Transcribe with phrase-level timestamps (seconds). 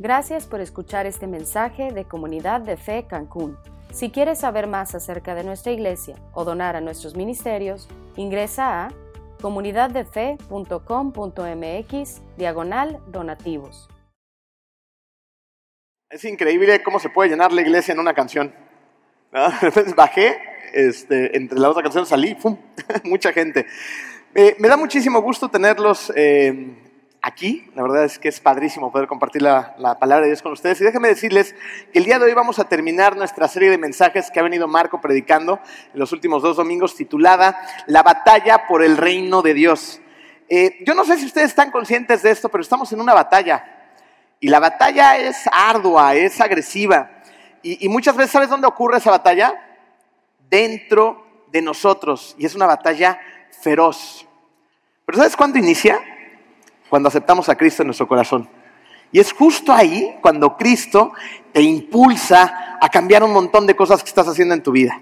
[0.00, 3.58] Gracias por escuchar este mensaje de Comunidad de Fe Cancún.
[3.90, 8.90] Si quieres saber más acerca de nuestra iglesia o donar a nuestros ministerios, ingresa a
[9.40, 13.88] comunidaddefe.com.mx diagonal donativos.
[16.10, 18.54] Es increíble cómo se puede llenar la iglesia en una canción.
[19.62, 20.38] Entonces bajé,
[20.74, 22.56] este, entre la otra canción salí, ¡pum!
[23.02, 23.66] mucha gente.
[24.32, 26.87] Eh, me da muchísimo gusto tenerlos eh,
[27.22, 27.70] aquí.
[27.74, 30.80] La verdad es que es padrísimo poder compartir la, la, palabra de Dios con ustedes.
[30.80, 31.54] Y déjenme decirles
[31.92, 34.68] que el día de hoy vamos a terminar nuestra serie de mensajes que ha venido
[34.68, 35.60] Marco predicando
[35.92, 40.00] en los últimos dos domingos, titulada La batalla por el reino de Dios.
[40.48, 43.64] Eh, yo no sé si ustedes están conscientes de esto, pero estamos en una batalla.
[44.40, 47.10] Y la batalla es ardua, es agresiva.
[47.62, 49.54] Y, y muchas veces, ¿sabes dónde ocurre esa batalla?
[50.48, 52.34] Dentro de nosotros.
[52.38, 53.18] Y es una batalla
[53.60, 54.26] feroz.
[55.04, 56.00] Pero ¿sabes cuándo inicia?
[56.88, 58.48] Cuando aceptamos a Cristo en nuestro corazón.
[59.10, 61.12] Y es justo ahí cuando Cristo
[61.52, 65.00] te impulsa a cambiar un montón de cosas que estás haciendo en tu vida.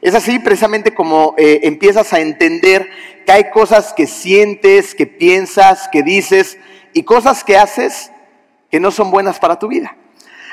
[0.00, 2.88] Es así precisamente como eh, empiezas a entender
[3.24, 6.58] que hay cosas que sientes, que piensas, que dices
[6.92, 8.12] y cosas que haces
[8.70, 9.96] que no son buenas para tu vida.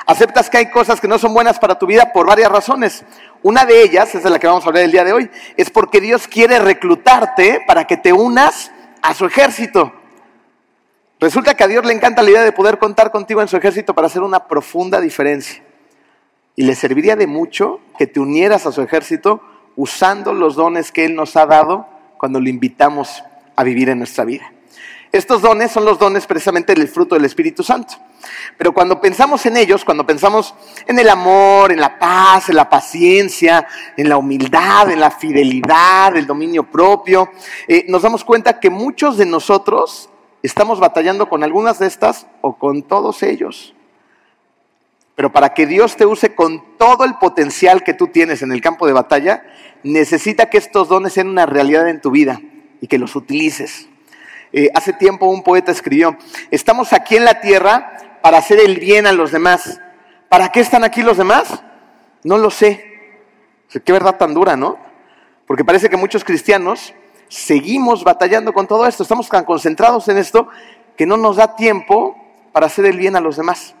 [0.06, 3.04] Aceptas que hay cosas que no son buenas para tu vida por varias razones.
[3.42, 5.70] Una de ellas, es de la que vamos a hablar el día de hoy, es
[5.70, 9.92] porque Dios quiere reclutarte para que te unas a su ejército.
[11.22, 13.94] Resulta que a Dios le encanta la idea de poder contar contigo en su ejército
[13.94, 15.62] para hacer una profunda diferencia.
[16.56, 19.40] Y le serviría de mucho que te unieras a su ejército
[19.76, 21.86] usando los dones que Él nos ha dado
[22.18, 23.22] cuando lo invitamos
[23.54, 24.52] a vivir en nuestra vida.
[25.12, 27.94] Estos dones son los dones precisamente del fruto del Espíritu Santo.
[28.58, 30.56] Pero cuando pensamos en ellos, cuando pensamos
[30.88, 33.64] en el amor, en la paz, en la paciencia,
[33.96, 37.30] en la humildad, en la fidelidad, el dominio propio,
[37.68, 40.08] eh, nos damos cuenta que muchos de nosotros
[40.42, 43.74] estamos batallando con algunas de estas o con todos ellos.
[45.14, 48.60] Pero para que Dios te use con todo el potencial que tú tienes en el
[48.60, 49.44] campo de batalla,
[49.82, 52.40] necesita que estos dones sean una realidad en tu vida
[52.80, 53.88] y que los utilices.
[54.52, 56.16] Eh, hace tiempo un poeta escribió,
[56.50, 59.80] estamos aquí en la tierra para hacer el bien a los demás.
[60.28, 61.62] ¿Para qué están aquí los demás?
[62.24, 62.88] No lo sé.
[63.84, 64.78] Qué verdad tan dura, ¿no?
[65.46, 66.94] Porque parece que muchos cristianos
[67.32, 70.48] seguimos batallando con todo esto, estamos tan concentrados en esto
[70.96, 72.16] que no nos da tiempo
[72.52, 73.74] para hacer el bien a los demás.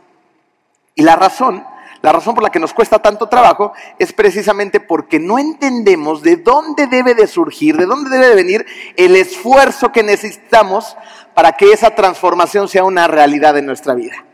[0.94, 1.64] Y la razón
[2.02, 6.36] la razón por la que nos cuesta tanto trabajo es precisamente porque no entendemos de
[6.36, 10.96] dónde debe de surgir, de dónde debe de venir el esfuerzo que necesitamos
[11.32, 14.24] para que esa transformación sea una realidad en nuestra vida.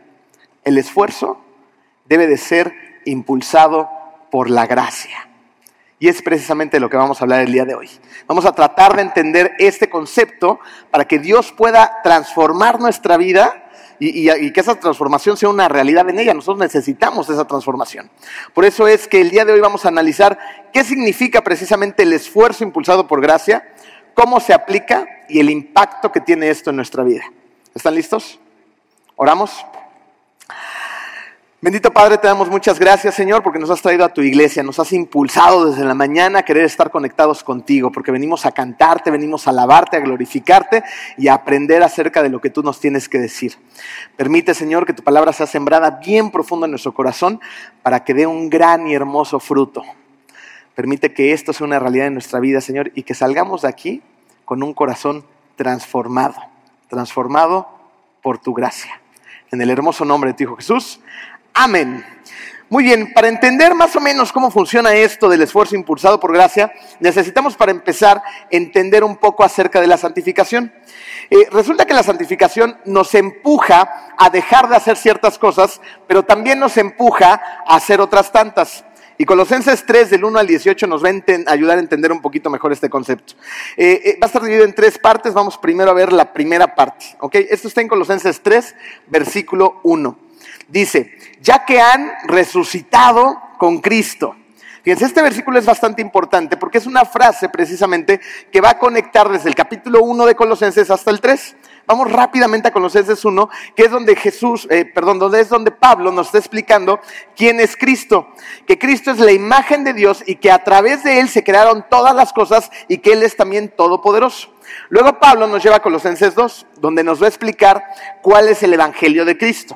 [0.63, 1.39] El esfuerzo
[2.05, 2.73] debe de ser
[3.05, 3.87] impulsado
[4.31, 5.28] por la gracia.
[5.99, 7.89] Y es precisamente lo que vamos a hablar el día de hoy.
[8.25, 10.59] Vamos a tratar de entender este concepto
[10.91, 16.19] para que Dios pueda transformar nuestra vida y, que esa transformación sea una realidad en
[16.19, 16.33] ella.
[16.33, 18.09] Nosotros necesitamos esa transformación.
[18.53, 20.39] Por eso es que el día de hoy vamos a analizar
[20.71, 23.67] qué significa precisamente el esfuerzo impulsado por gracia,
[24.13, 27.23] cómo se aplica y el impacto que tiene esto en nuestra vida.
[27.75, 28.39] ¿Están listos?
[29.17, 29.65] ¿Oramos?
[31.61, 34.79] Bendito Padre, te damos muchas gracias, Señor, porque nos has traído a tu iglesia, nos
[34.79, 39.45] has impulsado desde la mañana a querer estar conectados contigo, porque venimos a cantarte, venimos
[39.45, 40.85] a alabarte, a glorificarte
[41.17, 43.57] y a aprender acerca de lo que tú nos tienes que decir.
[44.15, 47.41] Permite, Señor, que tu palabra sea sembrada bien profundo en nuestro corazón
[47.83, 49.83] para que dé un gran y hermoso fruto.
[50.75, 54.01] Permite que esto sea una realidad en nuestra vida, Señor, y que salgamos de aquí
[54.45, 55.25] con un corazón
[55.57, 56.35] transformado,
[56.87, 57.67] transformado
[58.21, 59.01] por tu gracia.
[59.51, 61.01] En el hermoso nombre de tu Hijo Jesús.
[61.61, 62.05] Amén.
[62.69, 66.71] Muy bien, para entender más o menos cómo funciona esto del esfuerzo impulsado por gracia,
[67.01, 70.71] necesitamos para empezar entender un poco acerca de la santificación.
[71.29, 76.59] Eh, resulta que la santificación nos empuja a dejar de hacer ciertas cosas, pero también
[76.59, 78.85] nos empuja a hacer otras tantas.
[79.17, 82.49] Y Colosenses 3, del 1 al 18, nos va a ayudar a entender un poquito
[82.49, 83.33] mejor este concepto.
[83.75, 85.33] Eh, eh, va a estar dividido en tres partes.
[85.33, 87.17] Vamos primero a ver la primera parte.
[87.33, 88.75] Esto está en Colosenses 3,
[89.07, 90.28] versículo 1.
[90.69, 94.35] Dice, ya que han resucitado con Cristo.
[94.83, 98.21] Fíjense, este versículo es bastante importante porque es una frase precisamente
[98.51, 101.55] que va a conectar desde el capítulo 1 de Colosenses hasta el 3.
[101.85, 106.11] Vamos rápidamente a Colosenses 1, que es donde Jesús, eh, perdón, donde es donde Pablo
[106.11, 106.99] nos está explicando
[107.35, 108.29] quién es Cristo.
[108.65, 111.85] Que Cristo es la imagen de Dios y que a través de Él se crearon
[111.89, 114.53] todas las cosas y que Él es también todopoderoso.
[114.89, 117.83] Luego Pablo nos lleva a Colosenses 2, donde nos va a explicar
[118.21, 119.75] cuál es el Evangelio de Cristo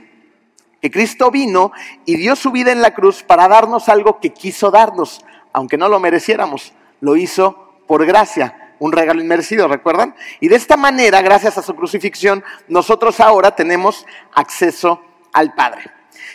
[0.84, 1.72] que Cristo vino
[2.04, 5.88] y dio su vida en la cruz para darnos algo que quiso darnos, aunque no
[5.88, 6.74] lo mereciéramos.
[7.00, 10.14] Lo hizo por gracia, un regalo inmerecido, ¿recuerdan?
[10.42, 15.02] Y de esta manera, gracias a su crucifixión, nosotros ahora tenemos acceso
[15.32, 15.84] al Padre.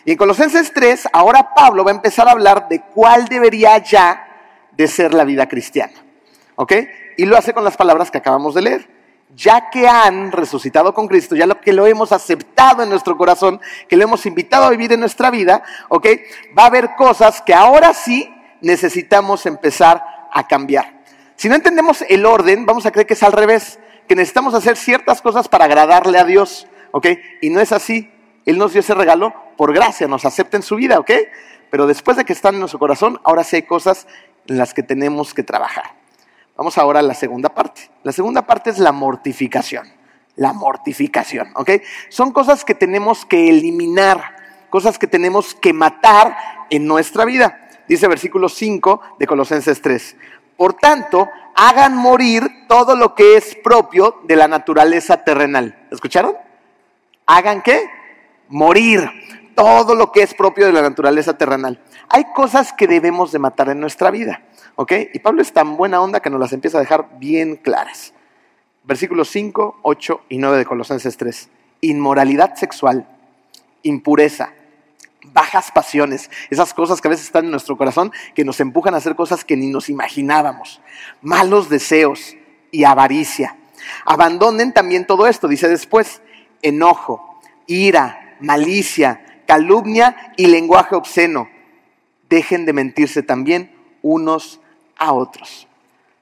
[0.06, 4.28] Y en Colosenses 3, ahora Pablo va a empezar a hablar de cuál debería ya
[4.72, 5.92] de ser la vida cristiana.
[6.56, 6.72] ¿Ok?
[7.18, 8.97] Y lo hace con las palabras que acabamos de leer.
[9.34, 13.96] Ya que han resucitado con Cristo, ya que lo hemos aceptado en nuestro corazón, que
[13.96, 16.06] lo hemos invitado a vivir en nuestra vida, ¿ok?
[16.56, 20.02] Va a haber cosas que ahora sí necesitamos empezar
[20.32, 21.02] a cambiar.
[21.36, 23.78] Si no entendemos el orden, vamos a creer que es al revés,
[24.08, 27.06] que necesitamos hacer ciertas cosas para agradarle a Dios, ¿ok?
[27.40, 28.10] Y no es así.
[28.46, 31.10] Él nos dio ese regalo por gracia, nos acepta en su vida, ¿ok?
[31.70, 34.06] Pero después de que están en nuestro corazón, ahora sí hay cosas
[34.46, 35.97] en las que tenemos que trabajar.
[36.58, 37.88] Vamos ahora a la segunda parte.
[38.02, 39.86] La segunda parte es la mortificación.
[40.34, 41.70] La mortificación, ¿ok?
[42.08, 44.34] Son cosas que tenemos que eliminar,
[44.68, 46.36] cosas que tenemos que matar
[46.68, 47.68] en nuestra vida.
[47.88, 50.16] Dice versículo 5 de Colosenses 3.
[50.56, 55.86] Por tanto, hagan morir todo lo que es propio de la naturaleza terrenal.
[55.92, 56.34] ¿Escucharon?
[57.26, 57.88] Hagan qué?
[58.48, 59.08] Morir
[59.58, 61.82] todo lo que es propio de la naturaleza terrenal.
[62.08, 64.42] Hay cosas que debemos de matar en nuestra vida,
[64.76, 64.92] ¿ok?
[65.12, 68.12] Y Pablo es tan buena onda que nos las empieza a dejar bien claras.
[68.84, 71.48] Versículos 5, 8 y 9 de Colosenses 3.
[71.80, 73.08] Inmoralidad sexual,
[73.82, 74.52] impureza,
[75.32, 78.98] bajas pasiones, esas cosas que a veces están en nuestro corazón que nos empujan a
[78.98, 80.80] hacer cosas que ni nos imaginábamos,
[81.20, 82.36] malos deseos
[82.70, 83.56] y avaricia.
[84.04, 86.22] Abandonen también todo esto, dice después,
[86.62, 91.48] enojo, ira, malicia, calumnia y lenguaje obsceno.
[92.28, 94.60] Dejen de mentirse también unos
[94.98, 95.66] a otros.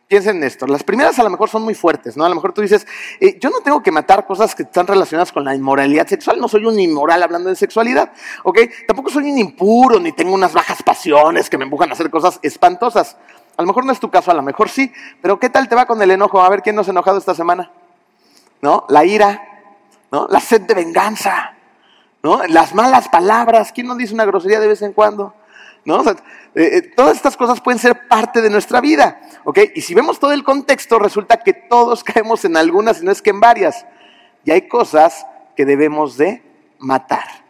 [0.06, 0.68] Piensen en esto.
[0.68, 2.24] Las primeras a lo mejor son muy fuertes, ¿no?
[2.24, 2.86] A lo mejor tú dices,
[3.18, 6.38] eh, yo no tengo que matar cosas que están relacionadas con la inmoralidad sexual.
[6.38, 8.12] No soy un inmoral hablando de sexualidad,
[8.44, 8.60] ¿ok?
[8.86, 12.38] Tampoco soy un impuro ni tengo unas bajas pasiones que me empujan a hacer cosas
[12.42, 13.16] espantosas.
[13.56, 14.92] A lo mejor no es tu caso, a lo mejor sí.
[15.20, 16.40] Pero ¿qué tal te va con el enojo?
[16.40, 17.72] A ver, ¿quién nos ha enojado esta semana?
[18.62, 18.86] ¿No?
[18.88, 19.42] La ira,
[20.12, 20.28] ¿no?
[20.30, 21.55] La sed de venganza,
[22.26, 22.44] ¿no?
[22.48, 23.70] Las malas palabras.
[23.70, 25.32] ¿Quién no dice una grosería de vez en cuando?
[25.84, 26.02] ¿no?
[26.10, 26.16] Eh,
[26.56, 29.60] eh, todas estas cosas pueden ser parte de nuestra vida, ¿ok?
[29.76, 33.22] Y si vemos todo el contexto, resulta que todos caemos en algunas, y no es
[33.22, 33.86] que en varias.
[34.44, 35.24] Y hay cosas
[35.54, 36.42] que debemos de
[36.80, 37.44] matar.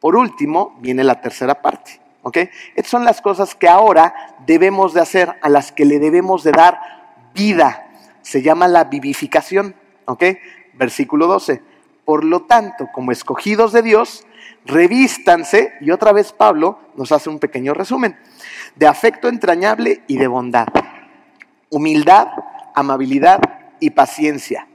[0.00, 2.38] Por último, viene la tercera parte, ¿ok?
[2.74, 6.50] Estas son las cosas que ahora debemos de hacer, a las que le debemos de
[6.50, 6.80] dar
[7.32, 7.86] vida.
[8.22, 9.76] Se llama la vivificación,
[10.06, 10.24] ¿ok?
[10.74, 11.75] Versículo 12.
[12.06, 14.24] Por lo tanto, como escogidos de Dios,
[14.64, 18.16] revístanse, y otra vez Pablo nos hace un pequeño resumen,
[18.76, 20.68] de afecto entrañable y de bondad,
[21.68, 22.28] humildad,
[22.76, 23.40] amabilidad
[23.80, 24.68] y paciencia.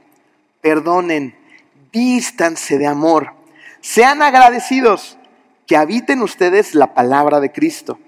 [0.60, 1.34] Perdonen,
[1.90, 3.32] vístanse de amor,
[3.80, 5.16] sean agradecidos,
[5.66, 7.98] que habiten ustedes la palabra de Cristo.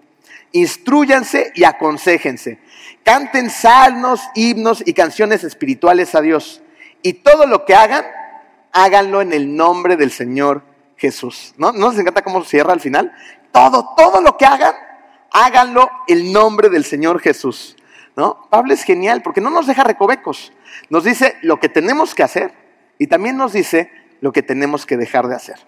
[0.52, 2.58] Instruyanse y aconsejense.
[3.02, 6.62] Canten salmos, himnos y canciones espirituales a Dios.
[7.02, 8.04] Y todo lo que hagan,
[8.74, 10.62] háganlo en el nombre del Señor
[10.96, 11.54] Jesús.
[11.56, 11.72] ¿No?
[11.72, 13.12] ¿No les encanta cómo cierra al final?
[13.52, 14.74] Todo, todo lo que hagan,
[15.30, 17.76] háganlo el nombre del Señor Jesús.
[18.16, 18.46] ¿No?
[18.50, 20.52] Pablo es genial porque no nos deja recovecos.
[20.90, 22.52] Nos dice lo que tenemos que hacer
[22.98, 23.90] y también nos dice
[24.20, 25.58] lo que tenemos que dejar de hacer.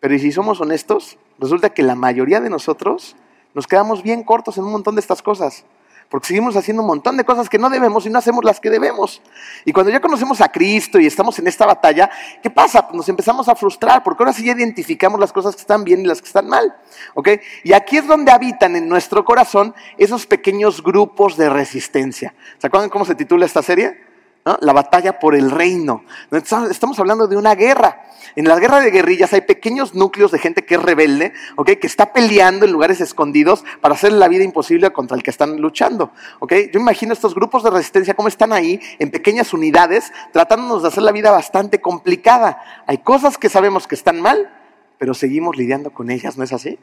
[0.00, 3.16] Pero si somos honestos, resulta que la mayoría de nosotros
[3.54, 5.64] nos quedamos bien cortos en un montón de estas cosas
[6.10, 8.68] porque seguimos haciendo un montón de cosas que no debemos y no hacemos las que
[8.68, 9.22] debemos.
[9.64, 12.10] Y cuando ya conocemos a Cristo y estamos en esta batalla,
[12.42, 12.82] ¿qué pasa?
[12.86, 16.00] Pues nos empezamos a frustrar, porque ahora sí ya identificamos las cosas que están bien
[16.00, 16.74] y las que están mal.
[17.14, 17.28] ¿Ok?
[17.62, 22.34] Y aquí es donde habitan en nuestro corazón esos pequeños grupos de resistencia.
[22.58, 24.09] ¿Se acuerdan cómo se titula esta serie?
[24.44, 26.04] La batalla por el reino.
[26.32, 28.04] Estamos hablando de una guerra.
[28.36, 31.32] En la guerra de guerrillas hay pequeños núcleos de gente que es rebelde,
[31.64, 35.60] que está peleando en lugares escondidos para hacer la vida imposible contra el que están
[35.60, 36.12] luchando.
[36.48, 41.02] Yo imagino estos grupos de resistencia cómo están ahí en pequeñas unidades tratándonos de hacer
[41.02, 42.62] la vida bastante complicada.
[42.86, 44.50] Hay cosas que sabemos que están mal,
[44.98, 46.78] pero seguimos lidiando con ellas, ¿no es así?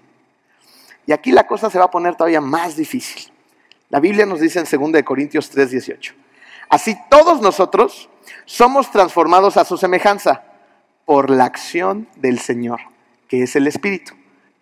[1.07, 3.31] Y aquí la cosa se va a poner todavía más difícil.
[3.89, 6.13] La Biblia nos dice en 2 Corintios 3:18.
[6.69, 8.09] Así todos nosotros
[8.45, 10.43] somos transformados a su semejanza
[11.05, 12.81] por la acción del Señor,
[13.27, 14.13] que es el Espíritu.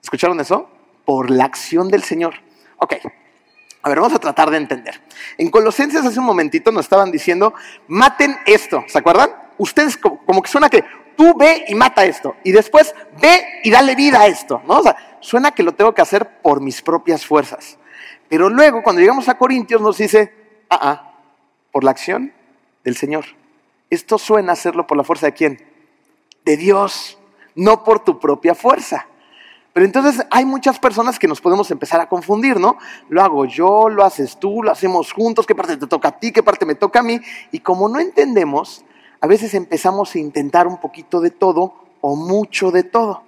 [0.02, 0.70] ¿Escucharon eso?
[1.04, 2.36] Por la acción del Señor.
[2.78, 2.94] Ok.
[3.82, 5.02] A ver, vamos a tratar de entender.
[5.38, 7.54] En Colosenses hace un momentito nos estaban diciendo,
[7.88, 9.30] maten esto, ¿se acuerdan?
[9.58, 10.84] Ustedes como, que suena que
[11.16, 14.82] tú ve y mata esto, y después ve y dale vida a esto, ¿no?
[15.20, 17.78] Suena que lo tengo que hacer por mis propias fuerzas.
[18.28, 20.34] Pero luego, cuando llegamos a Corintios, nos dice,
[20.70, 21.05] ah, ah,
[21.75, 22.32] por la acción
[22.86, 23.25] del Señor.
[23.89, 25.62] Esto suena hacerlo por la fuerza de quién?
[26.46, 27.17] De Dios,
[27.53, 29.08] no por tu propia fuerza.
[29.74, 32.77] Pero entonces hay muchas personas que nos podemos empezar a confundir, ¿no?
[33.10, 36.32] Lo hago yo, lo haces tú, lo hacemos juntos, qué parte te toca a ti,
[36.32, 37.20] qué parte me toca a mí.
[37.51, 38.86] Y como no entendemos,
[39.20, 43.22] a veces empezamos a intentar un poquito de todo o mucho de todo.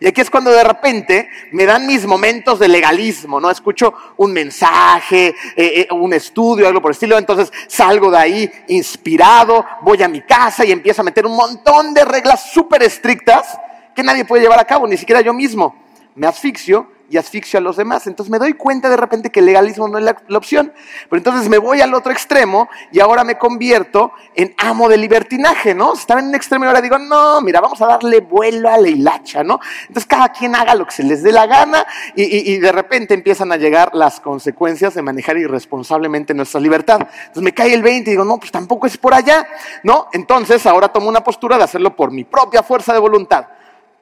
[0.00, 3.50] Y aquí es cuando de repente me dan mis momentos de legalismo, ¿no?
[3.50, 8.50] Escucho un mensaje, eh, eh, un estudio, algo por el estilo, entonces salgo de ahí
[8.68, 13.58] inspirado, voy a mi casa y empiezo a meter un montón de reglas súper estrictas
[13.94, 15.74] que nadie puede llevar a cabo, ni siquiera yo mismo.
[16.14, 18.08] Me asfixio y asfixio a los demás.
[18.08, 20.72] Entonces me doy cuenta de repente que el legalismo no es la, opción.
[21.08, 25.76] Pero entonces me voy al otro extremo y ahora me convierto en amo del libertinaje,
[25.76, 25.94] ¿no?
[25.94, 28.88] Estaba en un extremo y ahora digo, no, mira, vamos a darle vuelo a la
[28.88, 29.60] hilacha, ¿no?
[29.82, 33.52] Entonces cada quien haga lo que se les dé la gana y, de repente empiezan
[33.52, 36.98] a llegar las consecuencias de manejar irresponsablemente nuestra libertad.
[37.00, 39.46] Entonces me cae el 20 y digo, no, pues tampoco es por allá,
[39.84, 40.08] ¿no?
[40.12, 43.46] Entonces ahora tomo una postura de hacerlo por mi propia fuerza de voluntad.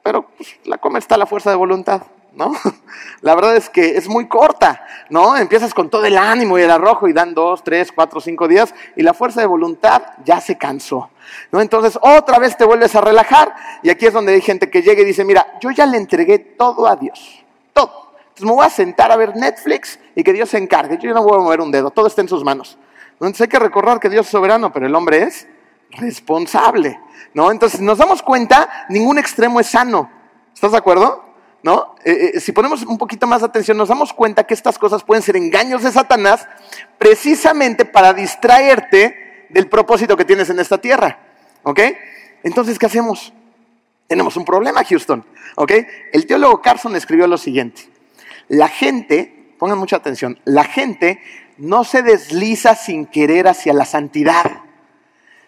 [0.01, 2.01] Pero pues, la cómo está la fuerza de voluntad.
[2.35, 2.53] ¿No?
[3.21, 5.37] La verdad es que es muy corta, ¿no?
[5.37, 8.73] Empiezas con todo el ánimo y el arrojo y dan dos, tres, cuatro, cinco días
[8.95, 11.09] y la fuerza de voluntad ya se cansó,
[11.51, 11.61] ¿no?
[11.61, 15.01] Entonces otra vez te vuelves a relajar y aquí es donde hay gente que llega
[15.01, 18.11] y dice, mira, yo ya le entregué todo a Dios, todo.
[18.19, 20.97] Entonces me voy a sentar a ver Netflix y que Dios se encargue.
[20.97, 22.77] Yo no voy a mover un dedo, todo está en sus manos.
[23.13, 25.47] Entonces hay que recordar que Dios es soberano, pero el hombre es
[25.91, 26.99] responsable,
[27.33, 27.51] ¿no?
[27.51, 30.09] Entonces nos damos cuenta, ningún extremo es sano.
[30.53, 31.22] ¿Estás de acuerdo?
[31.63, 31.95] ¿No?
[32.03, 35.23] Eh, eh, si ponemos un poquito más atención, nos damos cuenta que estas cosas pueden
[35.23, 36.47] ser engaños de Satanás
[36.97, 41.19] precisamente para distraerte del propósito que tienes en esta tierra.
[41.63, 41.79] ¿Ok?
[42.43, 43.33] Entonces, ¿qué hacemos?
[44.07, 45.25] Tenemos un problema, Houston.
[45.55, 45.71] ¿Ok?
[46.11, 47.89] El teólogo Carson escribió lo siguiente.
[48.49, 51.21] La gente, pongan mucha atención, la gente
[51.57, 54.63] no se desliza sin querer hacia la santidad.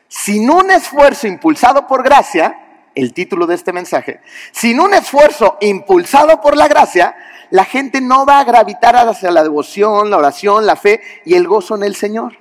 [0.08, 2.65] Sin un esfuerzo impulsado por gracia,
[2.96, 4.22] el título de este mensaje,
[4.52, 7.16] sin un esfuerzo impulsado por la gracia,
[7.52, 11.48] la gente no va a gravitar hacia la devoción, la oración, la fe y el
[11.48, 12.38] gozo en el Señor.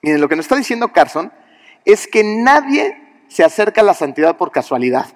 [0.00, 1.32] Miren, lo que nos está diciendo Carson
[1.84, 5.06] es que nadie se acerca a la santidad por casualidad.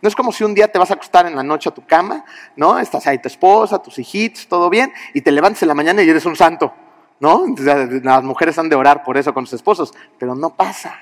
[0.00, 1.86] No es como si un día te vas a acostar en la noche a tu
[1.86, 2.24] cama,
[2.56, 2.78] ¿no?
[2.78, 6.08] Estás ahí tu esposa, tus hijitos, todo bien, y te levantas en la mañana y
[6.08, 6.72] eres un santo,
[7.20, 7.44] ¿no?
[7.58, 10.98] Las mujeres han de orar por eso con sus esposos, pero no pasa.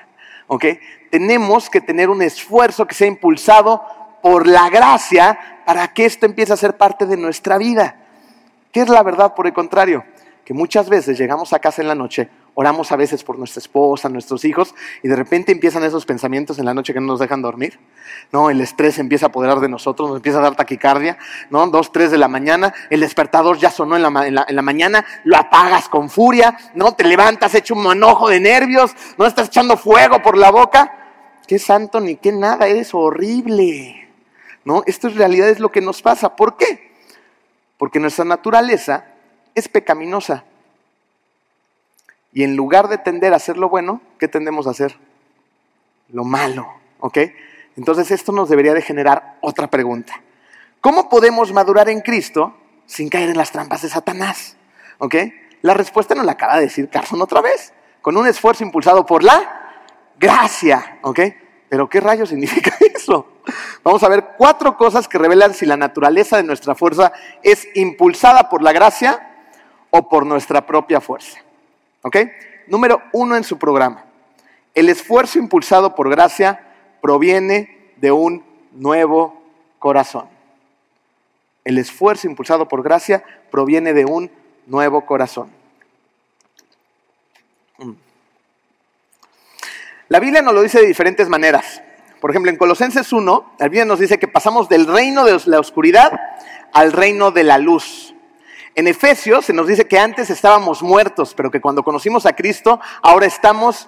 [0.47, 0.65] ¿Ok?
[1.09, 3.83] Tenemos que tener un esfuerzo que sea impulsado
[4.21, 7.97] por la gracia para que esto empiece a ser parte de nuestra vida.
[8.71, 10.03] ¿Qué es la verdad por el contrario?
[10.43, 14.09] Que muchas veces llegamos a casa en la noche, oramos a veces por nuestra esposa,
[14.09, 17.41] nuestros hijos, y de repente empiezan esos pensamientos en la noche que no nos dejan
[17.41, 17.79] dormir.
[18.31, 21.17] No, el estrés empieza a apoderar de nosotros, nos empieza a dar taquicardia,
[21.49, 21.65] ¿no?
[21.67, 25.37] Dos, tres de la mañana, el despertador ya sonó en la, en la, mañana, lo
[25.37, 26.93] apagas con furia, ¿no?
[26.93, 30.99] Te levantas hecho un manojo de nervios, no estás echando fuego por la boca.
[31.47, 33.99] Qué santo ni qué nada, es horrible.
[34.65, 34.81] ¿No?
[34.85, 36.37] Esto en realidad es lo que nos pasa.
[36.37, 36.93] ¿Por qué?
[37.77, 39.05] Porque nuestra naturaleza
[39.53, 40.45] es pecaminosa.
[42.33, 44.97] Y en lugar de tender a hacer lo bueno, ¿qué tendemos a hacer?
[46.09, 46.67] Lo malo,
[46.99, 47.17] ¿ok?
[47.77, 50.21] Entonces esto nos debería de generar otra pregunta.
[50.81, 54.57] ¿Cómo podemos madurar en Cristo sin caer en las trampas de Satanás?
[54.97, 55.15] ¿Ok?
[55.61, 59.23] La respuesta nos la acaba de decir Carson otra vez, con un esfuerzo impulsado por
[59.23, 59.71] la
[60.19, 61.19] gracia, ¿ok?
[61.69, 63.27] Pero ¿qué rayos significa eso?
[63.83, 68.49] Vamos a ver cuatro cosas que revelan si la naturaleza de nuestra fuerza es impulsada
[68.49, 69.45] por la gracia
[69.89, 71.39] o por nuestra propia fuerza.
[72.03, 72.17] ¿Ok?
[72.67, 74.05] Número uno en su programa.
[74.75, 76.59] El esfuerzo impulsado por gracia
[77.01, 79.41] proviene de un nuevo
[79.79, 80.27] corazón.
[81.63, 84.29] El esfuerzo impulsado por gracia proviene de un
[84.65, 85.49] nuevo corazón.
[87.77, 87.93] Mm.
[90.09, 91.81] La Biblia nos lo dice de diferentes maneras.
[92.19, 95.59] Por ejemplo, en Colosenses 1, la Biblia nos dice que pasamos del reino de la
[95.59, 96.19] oscuridad
[96.73, 98.12] al reino de la luz.
[98.75, 102.79] En Efesios se nos dice que antes estábamos muertos, pero que cuando conocimos a Cristo,
[103.01, 103.87] ahora estamos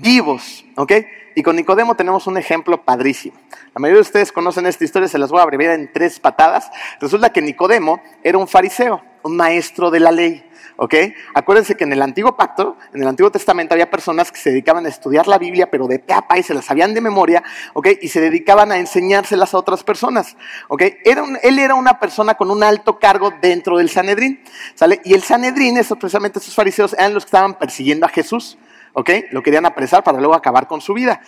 [0.00, 0.92] vivos, ¿ok?
[1.34, 3.36] Y con Nicodemo tenemos un ejemplo padrísimo.
[3.74, 6.70] La mayoría de ustedes conocen esta historia, se las voy a abreviar en tres patadas.
[7.00, 10.44] Resulta que Nicodemo era un fariseo, un maestro de la ley.
[10.76, 10.94] ¿ok?
[11.34, 14.86] Acuérdense que en el Antiguo Pacto, en el Antiguo Testamento, había personas que se dedicaban
[14.86, 17.42] a estudiar la Biblia, pero de peapa y se la sabían de memoria,
[17.74, 17.88] ¿ok?
[18.00, 20.36] Y se dedicaban a enseñárselas a otras personas,
[20.68, 20.82] ¿ok?
[21.04, 24.42] él era una persona con un alto cargo dentro del Sanedrín,
[24.74, 25.00] ¿sale?
[25.04, 28.58] Y el Sanedrín, esos, precisamente esos fariseos, eran los que estaban persiguiendo a Jesús.
[28.94, 29.10] ¿Ok?
[29.30, 31.20] Lo querían apresar para luego acabar con su vida.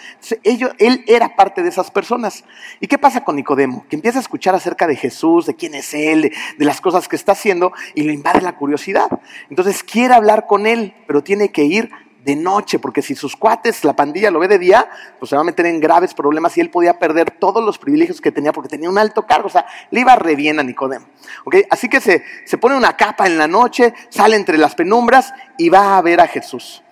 [0.42, 2.44] ellos, él era parte de esas personas.
[2.80, 3.85] ¿Y qué pasa con Nicodemo?
[3.88, 7.16] Que empieza a escuchar acerca de Jesús, de quién es Él, de, las cosas que
[7.16, 9.08] está haciendo, y lo invade la curiosidad.
[9.50, 11.90] Entonces quiere hablar con Él, pero tiene que ir
[12.25, 14.88] de noche, porque si sus cuates, la pandilla lo ve de día,
[15.20, 18.20] pues se va a meter en graves problemas y él podía perder todos los privilegios
[18.20, 21.06] que tenía porque tenía un alto cargo, o sea, le iba re bien a Nicodemo.
[21.44, 21.62] ¿okay?
[21.70, 25.68] Así que se, se pone una capa en la noche, sale entre las penumbras y
[25.68, 26.82] va a ver a Jesús.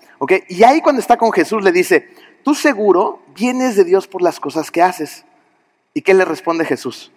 [0.48, 2.08] Y ahí cuando está con Jesús le dice,
[2.42, 5.24] tú seguro vienes de Dios por las cosas que haces.
[5.92, 7.12] ¿Y qué le responde Jesús?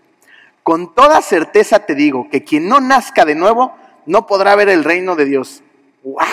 [0.68, 3.74] con toda certeza te digo que quien no nazca de nuevo
[4.06, 5.64] no podrá ver el reino de Dios.
[6.04, 6.26] ¿What?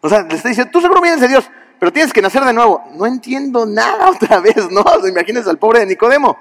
[0.00, 2.54] O sea, le está diciendo, tú seguro vienes de Dios, pero tienes que nacer de
[2.54, 2.82] nuevo.
[2.94, 4.80] No entiendo nada otra vez, ¿no?
[4.80, 6.38] O imagínense al pobre de Nicodemo.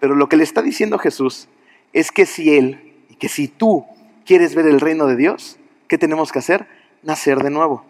[0.00, 1.46] Pero lo que le está diciendo Jesús
[1.92, 3.86] es que si él y que si tú
[4.26, 5.56] quieres ver el reino de Dios,
[5.86, 6.66] ¿qué tenemos que hacer?
[7.04, 7.84] Nacer de nuevo.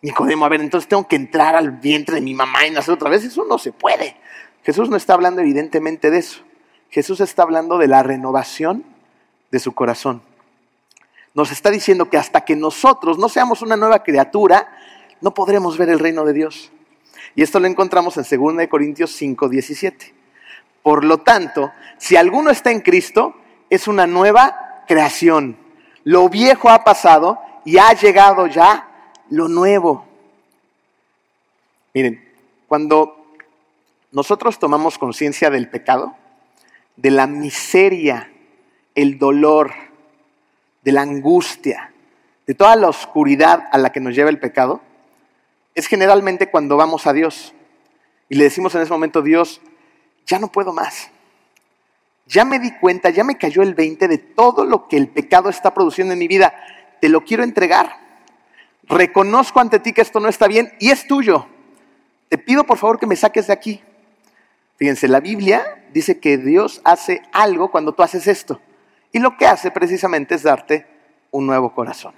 [0.00, 3.10] Nicodemo, a ver, entonces tengo que entrar al vientre de mi mamá y nacer otra
[3.10, 3.24] vez.
[3.24, 4.16] Eso no se puede.
[4.62, 6.40] Jesús no está hablando evidentemente de eso.
[6.90, 8.84] Jesús está hablando de la renovación
[9.50, 10.22] de su corazón.
[11.34, 14.68] Nos está diciendo que hasta que nosotros no seamos una nueva criatura,
[15.20, 16.70] no podremos ver el reino de Dios.
[17.34, 18.24] Y esto lo encontramos en
[18.56, 20.14] 2 Corintios 5, 17.
[20.82, 23.34] Por lo tanto, si alguno está en Cristo,
[23.68, 25.56] es una nueva creación.
[26.04, 28.87] Lo viejo ha pasado y ha llegado ya
[29.30, 30.06] lo nuevo.
[31.94, 32.24] Miren,
[32.66, 33.16] cuando
[34.12, 36.16] nosotros tomamos conciencia del pecado,
[36.96, 38.32] de la miseria,
[38.94, 39.72] el dolor,
[40.82, 41.92] de la angustia,
[42.46, 44.80] de toda la oscuridad a la que nos lleva el pecado,
[45.74, 47.54] es generalmente cuando vamos a Dios
[48.28, 49.60] y le decimos en ese momento, Dios,
[50.26, 51.10] ya no puedo más.
[52.26, 55.48] Ya me di cuenta, ya me cayó el 20 de todo lo que el pecado
[55.48, 56.52] está produciendo en mi vida.
[57.00, 58.07] Te lo quiero entregar.
[58.88, 61.46] Reconozco ante ti que esto no está bien y es tuyo.
[62.28, 63.82] Te pido por favor que me saques de aquí.
[64.76, 68.60] Fíjense, la Biblia dice que Dios hace algo cuando tú haces esto.
[69.12, 70.86] Y lo que hace precisamente es darte
[71.30, 72.14] un nuevo corazón.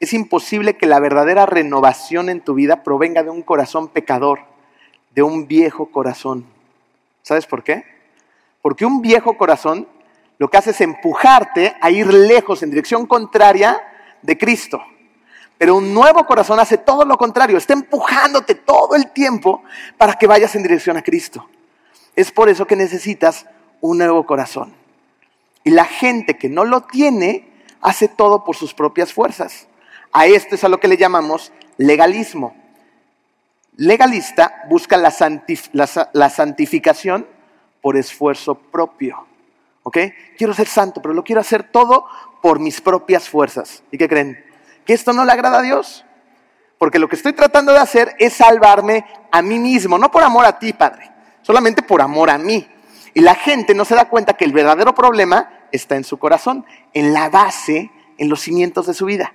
[0.00, 4.40] Es imposible que la verdadera renovación en tu vida provenga de un corazón pecador,
[5.14, 6.44] de un viejo corazón.
[7.22, 7.84] ¿Sabes por qué?
[8.62, 9.88] Porque un viejo corazón
[10.38, 13.80] lo que hace es empujarte a ir lejos en dirección contraria
[14.22, 14.82] de Cristo.
[15.58, 19.62] Pero un nuevo corazón hace todo lo contrario, está empujándote todo el tiempo
[19.96, 21.48] para que vayas en dirección a Cristo.
[22.16, 23.46] Es por eso que necesitas
[23.80, 24.74] un nuevo corazón.
[25.62, 27.48] Y la gente que no lo tiene
[27.80, 29.68] hace todo por sus propias fuerzas.
[30.12, 32.54] A esto es a lo que le llamamos legalismo.
[33.76, 35.10] Legalista busca la,
[36.30, 37.26] santificación
[37.80, 39.26] por esfuerzo propio.
[39.82, 39.98] ¿Ok?
[40.38, 42.06] Quiero ser santo, pero lo quiero hacer todo
[42.40, 43.82] por mis propias fuerzas.
[43.90, 44.44] ¿Y qué creen?
[44.84, 46.04] ¿Que esto no le agrada a Dios?
[46.78, 50.44] Porque lo que estoy tratando de hacer es salvarme a mí mismo, no por amor
[50.44, 51.10] a ti, Padre,
[51.42, 52.68] solamente por amor a mí.
[53.14, 56.66] Y la gente no se da cuenta que el verdadero problema está en su corazón,
[56.92, 59.32] en la base, en los cimientos de su vida.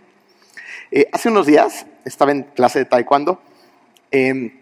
[0.91, 3.41] Eh, hace unos días estaba en clase de taekwondo
[4.11, 4.58] em,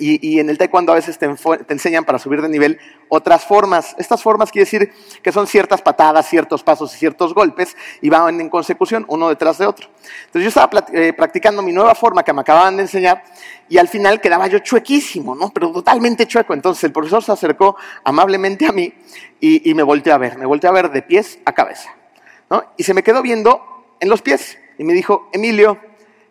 [0.00, 1.26] y, en el taekwondo a veces te,
[1.68, 3.94] enseñan para subir de nivel otras formas.
[3.98, 8.40] Estas formas quiere decir que son ciertas patadas, ciertos pasos y ciertos golpes y van
[8.40, 9.88] en consecución uno detrás de otro.
[10.26, 13.22] Entonces yo estaba eh, practicando mi nueva forma que me acababan de enseñar
[13.68, 15.50] y al final quedaba yo chuequísimo, ¿no?
[15.50, 16.54] Pero totalmente chueco.
[16.54, 18.92] Entonces el profesor se acercó amablemente a mí
[19.38, 20.38] y, y me volteó a ver.
[20.38, 21.94] Me volteó a ver de pies a cabeza.
[22.48, 22.64] ¿no?
[22.76, 25.78] Y se me quedó viendo en los pies y me dijo, Emilio,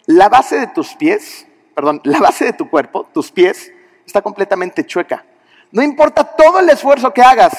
[0.05, 1.45] la base de tus pies,
[1.79, 3.71] perdón, la base de tu cuerpo, tus pies,
[4.05, 5.23] está completamente chueca.
[5.71, 7.53] No importa todo el esfuerzo que hagas,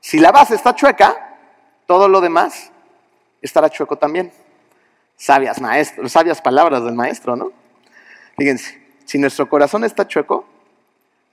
[0.00, 1.36] si la base está chueca,
[1.86, 2.70] todo lo demás
[3.42, 4.32] estará chueco también.
[5.16, 7.50] Sabias, maestro, sabias palabras del maestro, ¿no?
[8.38, 10.46] Fíjense, si nuestro corazón está chueco,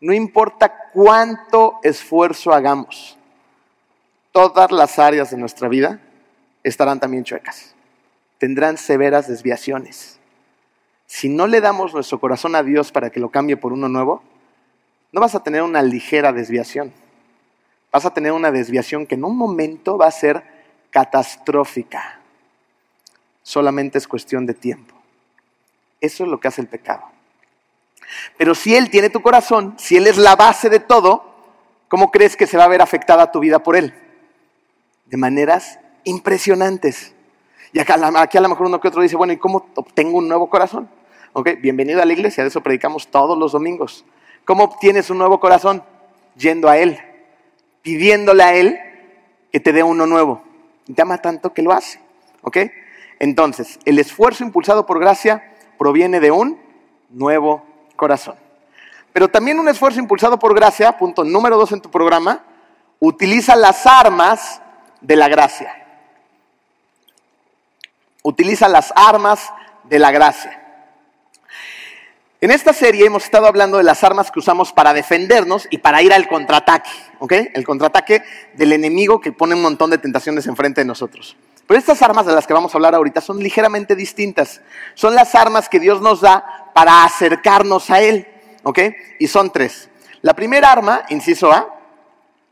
[0.01, 3.19] no importa cuánto esfuerzo hagamos,
[4.31, 5.99] todas las áreas de nuestra vida
[6.63, 7.75] estarán también chuecas
[8.43, 10.19] tendrán severas desviaciones.
[11.13, 14.23] Si no le damos nuestro corazón a Dios para que lo cambie por uno nuevo,
[15.11, 16.91] no vas a tener una ligera desviación.
[17.91, 20.43] Vas a tener una desviación que en un momento va a ser
[20.89, 22.19] catastrófica.
[23.43, 24.95] Solamente es cuestión de tiempo.
[26.01, 27.03] Eso es lo que hace el pecado.
[28.35, 31.35] Pero si Él tiene tu corazón, si Él es la base de todo,
[31.89, 33.93] ¿cómo crees que se va a ver afectada tu vida por Él?
[35.05, 37.13] De maneras impresionantes.
[37.71, 40.49] Y aquí a lo mejor uno que otro dice, bueno, ¿y cómo obtengo un nuevo
[40.49, 40.89] corazón?
[41.33, 44.05] Ok, bienvenido a la iglesia, de eso predicamos todos los domingos.
[44.45, 45.83] ¿Cómo obtienes un nuevo corazón?
[46.35, 46.99] Yendo a Él,
[47.81, 48.79] pidiéndole a Él
[49.51, 50.43] que te dé uno nuevo.
[50.93, 51.99] te ama tanto que lo hace.
[53.19, 55.43] Entonces, el esfuerzo impulsado por gracia
[55.77, 56.59] proviene de un
[57.09, 57.63] nuevo
[57.95, 58.35] corazón.
[59.11, 62.43] Pero también un esfuerzo impulsado por gracia, punto número dos en tu programa,
[62.99, 64.61] utiliza las armas
[65.01, 65.83] de la gracia
[68.23, 70.62] utiliza las armas de la gracia.
[72.43, 76.01] En esta serie hemos estado hablando de las armas que usamos para defendernos y para
[76.01, 77.31] ir al contraataque, ¿ok?
[77.53, 78.21] El contraataque
[78.53, 81.37] del enemigo que pone un montón de tentaciones enfrente de nosotros.
[81.65, 84.59] Pero estas armas de las que vamos a hablar ahorita son ligeramente distintas.
[84.93, 88.27] Son las armas que Dios nos da para acercarnos a Él,
[88.63, 88.79] ¿ok?
[89.19, 89.89] Y son tres.
[90.21, 91.73] La primera arma, inciso A,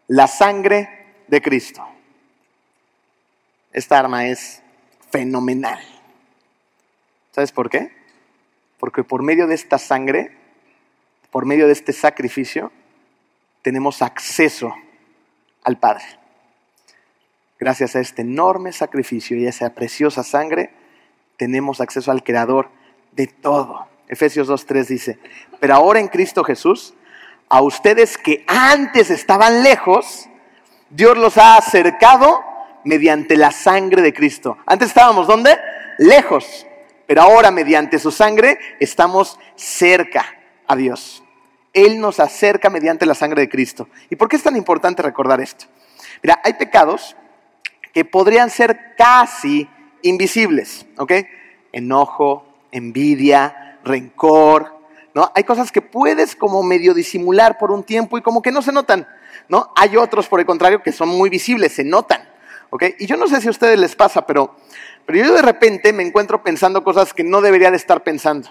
[0.07, 1.85] la sangre de Cristo.
[3.73, 4.61] Esta arma es
[5.09, 5.81] fenomenal.
[7.33, 8.00] ¿Sabes por qué?
[8.81, 10.35] Porque por medio de esta sangre,
[11.29, 12.71] por medio de este sacrificio,
[13.61, 14.73] tenemos acceso
[15.63, 16.03] al Padre.
[17.59, 20.71] Gracias a este enorme sacrificio y a esa preciosa sangre,
[21.37, 22.69] tenemos acceso al Creador
[23.11, 23.85] de todo.
[24.07, 25.19] Efesios 2.3 dice,
[25.59, 26.95] pero ahora en Cristo Jesús,
[27.49, 30.27] a ustedes que antes estaban lejos,
[30.89, 32.41] Dios los ha acercado
[32.83, 34.57] mediante la sangre de Cristo.
[34.65, 35.55] Antes estábamos, ¿dónde?
[35.99, 36.65] Lejos.
[37.11, 40.33] Pero ahora mediante su sangre estamos cerca
[40.65, 41.21] a Dios.
[41.73, 43.89] Él nos acerca mediante la sangre de Cristo.
[44.09, 45.65] ¿Y por qué es tan importante recordar esto?
[46.23, 47.17] Mira, hay pecados
[47.93, 49.67] que podrían ser casi
[50.03, 51.11] invisibles, ¿ok?
[51.73, 54.73] Enojo, envidia, rencor,
[55.13, 55.33] ¿no?
[55.35, 58.71] Hay cosas que puedes como medio disimular por un tiempo y como que no se
[58.71, 59.05] notan,
[59.49, 59.73] ¿no?
[59.75, 62.21] Hay otros, por el contrario, que son muy visibles, se notan,
[62.69, 62.83] ¿ok?
[62.99, 64.55] Y yo no sé si a ustedes les pasa, pero,
[65.05, 68.49] pero yo de repente me encuentro pensando cosas que no debería de estar pensando.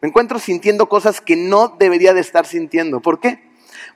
[0.00, 3.00] Me encuentro sintiendo cosas que no debería de estar sintiendo.
[3.00, 3.42] ¿Por qué?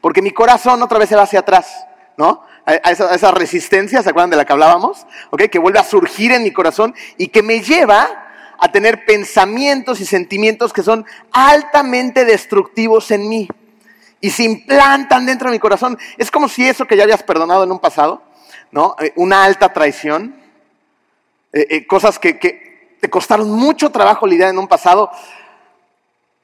[0.00, 2.42] Porque mi corazón otra vez se va hacia atrás, ¿no?
[2.64, 5.06] A esa, resistencia, ¿se acuerdan de la que hablábamos?
[5.30, 5.44] ¿Ok?
[5.44, 8.26] Que vuelve a surgir en mi corazón y que me lleva
[8.58, 13.48] a tener pensamientos y sentimientos que son altamente destructivos en mí
[14.20, 15.98] y se implantan dentro de mi corazón.
[16.18, 18.22] Es como si eso que ya habías perdonado en un pasado,
[18.70, 18.96] ¿no?
[19.00, 20.37] Eh, una alta traición,
[21.52, 25.10] eh, eh, cosas que, que te costaron mucho trabajo lidiar en un pasado,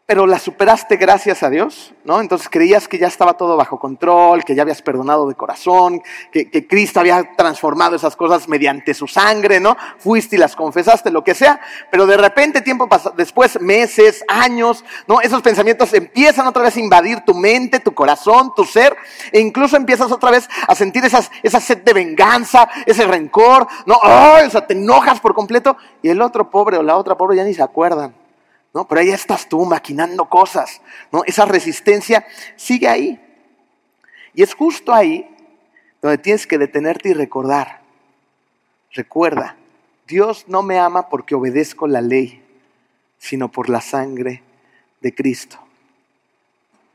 [0.06, 2.20] pero la superaste gracias a Dios, ¿no?
[2.20, 6.50] Entonces creías que ya estaba todo bajo control, que ya habías perdonado de corazón, que,
[6.50, 9.78] que, Cristo había transformado esas cosas mediante su sangre, ¿no?
[9.96, 11.58] Fuiste y las confesaste, lo que sea,
[11.90, 12.86] pero de repente, tiempo
[13.16, 15.22] después, meses, años, ¿no?
[15.22, 18.94] Esos pensamientos empiezan otra vez a invadir tu mente, tu corazón, tu ser,
[19.32, 23.94] e incluso empiezas otra vez a sentir esas, esa sed de venganza, ese rencor, ¿no?
[24.02, 24.36] ¡Oh!
[24.46, 27.44] O sea, te enojas por completo, y el otro pobre o la otra pobre ya
[27.44, 28.23] ni se acuerdan.
[28.74, 28.86] ¿No?
[28.88, 30.82] Pero ahí estás tú maquinando cosas,
[31.12, 31.22] ¿no?
[31.24, 33.20] Esa resistencia sigue ahí.
[34.34, 35.30] Y es justo ahí
[36.02, 37.80] donde tienes que detenerte y recordar.
[38.92, 39.56] Recuerda,
[40.06, 42.44] Dios no me ama porque obedezco la ley,
[43.16, 44.42] sino por la sangre
[45.00, 45.58] de Cristo.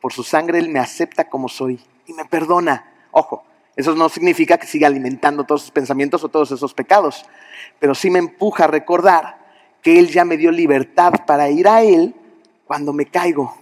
[0.02, 2.92] Por su sangre Él me acepta como soy y me perdona.
[3.12, 3.44] Ojo,
[3.76, 7.26] eso no significa que siga alimentando todos esos pensamientos o todos esos pecados,
[7.80, 9.39] pero sí me empuja a recordar
[9.82, 12.14] que Él ya me dio libertad para ir a Él
[12.66, 13.58] cuando me caigo.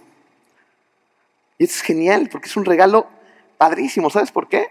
[1.58, 3.08] Y es genial porque es un regalo
[3.56, 4.10] padrísimo.
[4.10, 4.68] ¿Sabes por qué?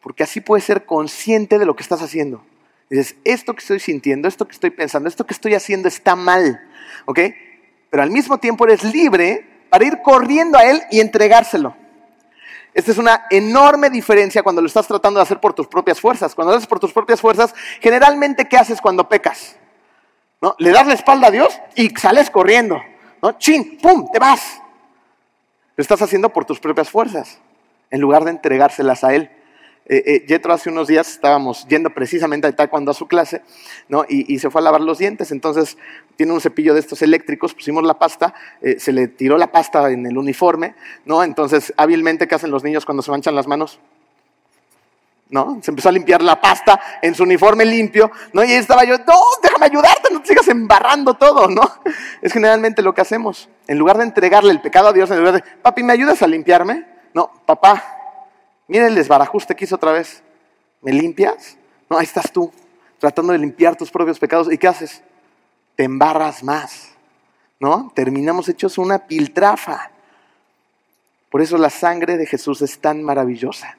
[0.00, 2.42] Porque así puedes ser consciente de lo que estás haciendo.
[2.88, 6.60] Dices, esto que estoy sintiendo, esto que estoy pensando, esto que estoy haciendo está mal.
[7.06, 7.20] ¿Ok?
[7.90, 11.74] Pero al mismo tiempo eres libre para ir corriendo a Él y entregárselo.
[12.74, 16.34] Esta es una enorme diferencia cuando lo estás tratando de hacer por tus propias fuerzas.
[16.34, 19.56] Cuando lo haces por tus propias fuerzas, generalmente, ¿qué haces cuando pecas?
[20.42, 20.56] ¿No?
[20.58, 22.82] Le das la espalda a Dios y sales corriendo,
[23.22, 23.38] ¿no?
[23.38, 24.60] Chin, pum, te vas.
[25.76, 27.38] Lo estás haciendo por tus propias fuerzas,
[27.90, 29.30] en lugar de entregárselas a Él.
[29.86, 33.42] Eh, eh hace unos días estábamos yendo precisamente a taekwondo a su clase,
[33.88, 34.04] ¿no?
[34.08, 35.78] Y, se fue a lavar los dientes, entonces
[36.16, 39.90] tiene un cepillo de estos eléctricos, pusimos la pasta, eh, se le tiró la pasta
[39.90, 40.74] en el uniforme,
[41.04, 41.22] ¿no?
[41.22, 43.80] Entonces, hábilmente, ¿qué hacen los niños cuando se manchan las manos?
[45.32, 45.58] ¿No?
[45.62, 48.44] Se empezó a limpiar la pasta en su uniforme limpio, ¿no?
[48.44, 51.62] Y ahí estaba yo, no, déjame ayudarte, no te sigas embarrando todo, ¿no?
[52.20, 53.48] Es generalmente lo que hacemos.
[53.66, 56.26] En lugar de entregarle el pecado a Dios, en lugar de, papi, ¿me ayudas a
[56.26, 56.86] limpiarme?
[57.14, 57.82] No, papá,
[58.68, 60.22] mira el desbarajuste que hizo otra vez.
[60.82, 61.56] ¿Me limpias?
[61.88, 62.52] No, ahí estás tú,
[62.98, 64.52] tratando de limpiar tus propios pecados.
[64.52, 65.02] ¿Y qué haces?
[65.76, 66.90] Te embarras más,
[67.58, 67.90] ¿no?
[67.94, 69.90] Terminamos hechos una piltrafa.
[71.30, 73.78] Por eso la sangre de Jesús es tan maravillosa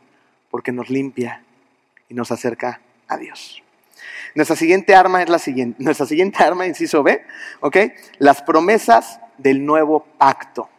[0.53, 1.41] porque nos limpia
[2.07, 3.63] y nos acerca a Dios.
[4.35, 5.83] Nuestra siguiente arma es la siguiente.
[5.83, 7.25] Nuestra siguiente arma, inciso B,
[7.61, 7.77] ¿ok?
[8.19, 10.69] Las promesas del nuevo pacto.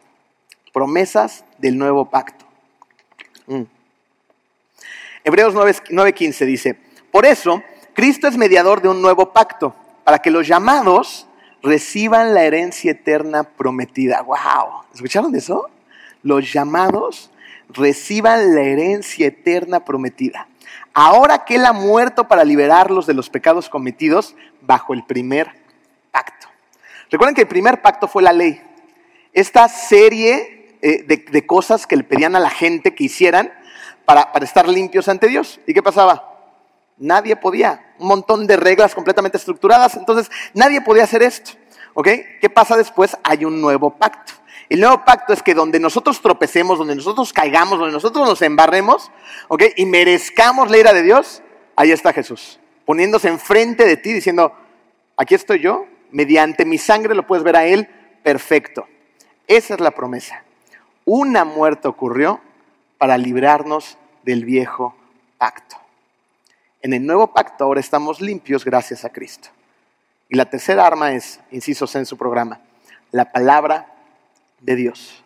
[0.71, 2.45] Promesas del nuevo pacto.
[3.47, 3.63] Mm.
[5.25, 6.77] Hebreos 9:15 dice,
[7.11, 7.61] por eso
[7.93, 11.27] Cristo es mediador de un nuevo pacto, para que los llamados
[11.61, 14.21] reciban la herencia eterna prometida.
[14.21, 14.85] ¡Wow!
[14.93, 15.69] ¿Escucharon eso?
[16.23, 17.29] Los llamados
[17.69, 20.47] reciban la herencia eterna prometida.
[20.93, 25.51] Ahora que Él ha muerto para liberarlos de los pecados cometidos bajo el primer
[26.11, 26.47] pacto.
[27.11, 28.61] Recuerden que el primer pacto fue la ley.
[29.33, 33.51] Esta serie eh, de, cosas que le pedían a la gente que hicieran
[34.05, 35.59] para, para estar limpios ante Dios.
[35.67, 36.31] ¿Y qué pasaba?
[36.97, 37.93] Nadie podía.
[37.99, 39.97] Un montón de reglas completamente estructuradas.
[39.97, 41.51] Entonces, nadie podía hacer esto.
[41.93, 42.07] ¿Ok?
[42.39, 43.17] ¿Qué pasa después?
[43.23, 44.33] Hay un nuevo pacto.
[44.69, 49.11] El nuevo pacto es que donde nosotros tropecemos, donde nosotros caigamos, donde nosotros nos embarremos,
[49.47, 49.63] ¿ok?
[49.77, 51.41] Y merezcamos la ira de Dios,
[51.75, 54.53] ahí está Jesús, poniéndose enfrente de ti, diciendo,
[55.17, 57.87] aquí estoy yo, mediante mi sangre lo puedes ver a Él
[58.23, 58.87] perfecto.
[59.47, 60.43] Esa es la promesa.
[61.05, 62.41] Una muerte ocurrió
[62.97, 64.95] para librarnos del viejo
[65.37, 65.75] pacto.
[66.81, 69.49] En el nuevo pacto ahora estamos limpios gracias a Cristo.
[70.29, 72.61] Y la tercera arma es, incisos en su programa,
[73.11, 73.94] la palabra
[74.65, 75.23] de Dios.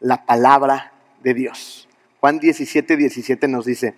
[0.00, 1.88] La palabra de Dios.
[2.20, 3.94] Juan 17, 17 nos dice,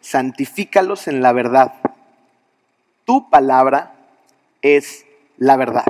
[0.00, 1.74] santifícalos en la verdad.
[3.04, 3.94] Tu palabra
[4.60, 5.86] es la verdad.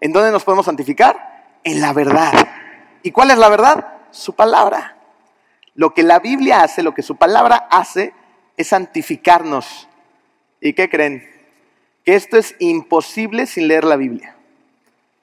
[0.00, 1.58] ¿En dónde nos podemos santificar?
[1.64, 2.32] En la verdad.
[3.02, 3.86] ¿Y cuál es la verdad?
[4.10, 4.96] Su palabra.
[5.74, 8.12] Lo que la Biblia hace, lo que su palabra hace,
[8.56, 9.88] es santificarnos.
[10.60, 11.28] ¿Y qué creen?
[12.04, 14.36] Que esto es imposible sin leer la Biblia.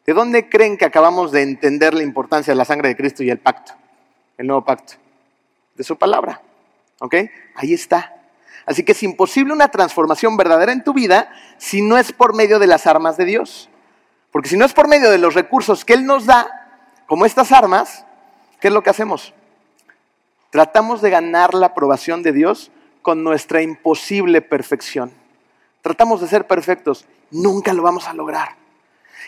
[0.08, 3.30] ¿De dónde creen que acabamos de entender la importancia de la sangre de Cristo y
[3.30, 3.74] el pacto,
[4.38, 4.94] el nuevo pacto?
[5.76, 6.42] De su palabra.
[7.00, 7.16] ¿Ok?
[7.56, 8.16] Ahí está.
[8.66, 12.58] Así que es imposible una transformación verdadera en tu vida si no es por medio
[12.58, 13.70] de las armas de Dios.
[14.32, 16.48] Porque si no es por medio de los recursos que Él nos da,
[17.06, 18.06] como estas armas,
[18.62, 19.34] ¿qué es lo que hacemos?
[20.52, 25.12] Tratamos de ganar la aprobación de Dios con nuestra imposible perfección.
[25.82, 28.67] Tratamos de ser perfectos, nunca lo vamos a lograr.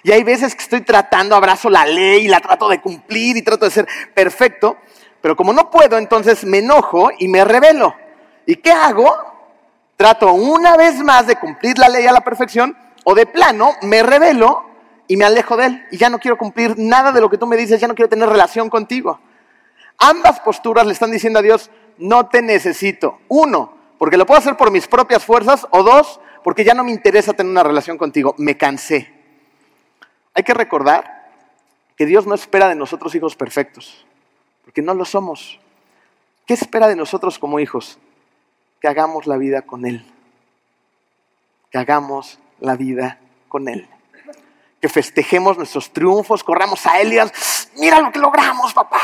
[0.04, 3.66] Y hay veces que estoy tratando, abrazo la ley la trato de cumplir y trato
[3.66, 4.78] de ser perfecto,
[5.22, 7.94] pero como no puedo, entonces me enojo y me revelo.
[8.46, 9.14] ¿Y qué hago?
[9.98, 14.02] Trato una vez más de cumplir la ley a la perfección o de plano me
[14.04, 14.64] revelo
[15.08, 17.48] y me alejo de él y ya no quiero cumplir nada de lo que tú
[17.48, 19.20] me dices, ya no quiero tener relación contigo.
[19.98, 23.20] Ambas posturas le están diciendo a Dios, no te necesito.
[23.28, 26.92] Uno, porque lo puedo hacer por mis propias fuerzas o dos, porque ya no me
[26.92, 29.19] interesa tener una relación contigo, me cansé.
[30.40, 31.28] Hay que recordar
[31.98, 34.06] que Dios no espera de nosotros hijos perfectos,
[34.64, 35.60] porque no lo somos.
[36.46, 38.00] ¿Qué espera de nosotros como hijos?
[38.80, 40.06] Que hagamos la vida con Él.
[41.70, 43.90] Que hagamos la vida con Él.
[44.80, 47.34] Que festejemos nuestros triunfos, corramos a Él y digamos,
[47.76, 49.02] mira lo que logramos, papá.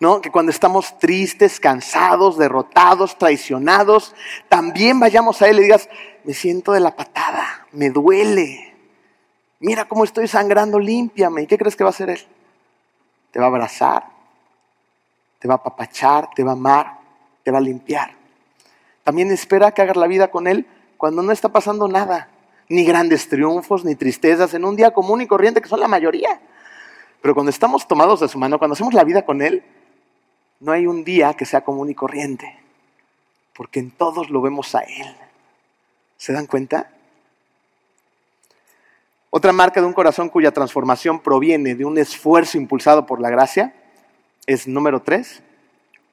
[0.00, 0.22] ¿No?
[0.22, 4.14] Que cuando estamos tristes, cansados, derrotados, traicionados,
[4.48, 5.90] también vayamos a Él y digas,
[6.24, 8.71] me siento de la patada, me duele,
[9.62, 11.42] mira cómo estoy sangrando, límpiame.
[11.42, 12.20] ¿Y qué crees que va a hacer Él?
[13.30, 14.04] Te va a abrazar,
[15.38, 16.98] te va a apapachar, te va a amar,
[17.42, 18.14] te va a limpiar.
[19.04, 20.66] También espera que hagas la vida con Él
[20.98, 22.28] cuando no está pasando nada,
[22.68, 26.40] ni grandes triunfos, ni tristezas, en un día común y corriente, que son la mayoría.
[27.20, 29.64] Pero cuando estamos tomados de su mano, cuando hacemos la vida con Él,
[30.60, 32.56] no hay un día que sea común y corriente,
[33.54, 35.16] porque en todos lo vemos a Él.
[36.16, 36.90] ¿Se dan cuenta?
[39.34, 43.72] Otra marca de un corazón cuya transformación proviene de un esfuerzo impulsado por la gracia
[44.46, 45.42] es número tres,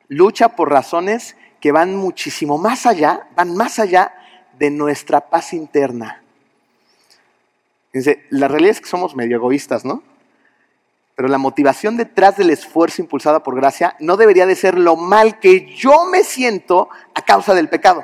[0.07, 4.13] lucha por razones que van muchísimo más allá, van más allá
[4.57, 6.23] de nuestra paz interna.
[7.91, 10.01] Fíjense, la realidad es que somos medio egoístas, ¿no?
[11.13, 15.39] Pero la motivación detrás del esfuerzo impulsado por gracia no debería de ser lo mal
[15.39, 18.01] que yo me siento a causa del pecado.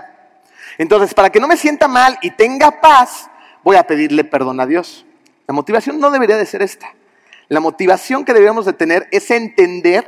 [0.78, 3.30] Entonces, para que no me sienta mal y tenga paz,
[3.66, 5.06] voy a pedirle perdón a Dios.
[5.48, 6.94] La motivación no debería de ser esta.
[7.50, 10.06] La motivación que debemos de tener es entender,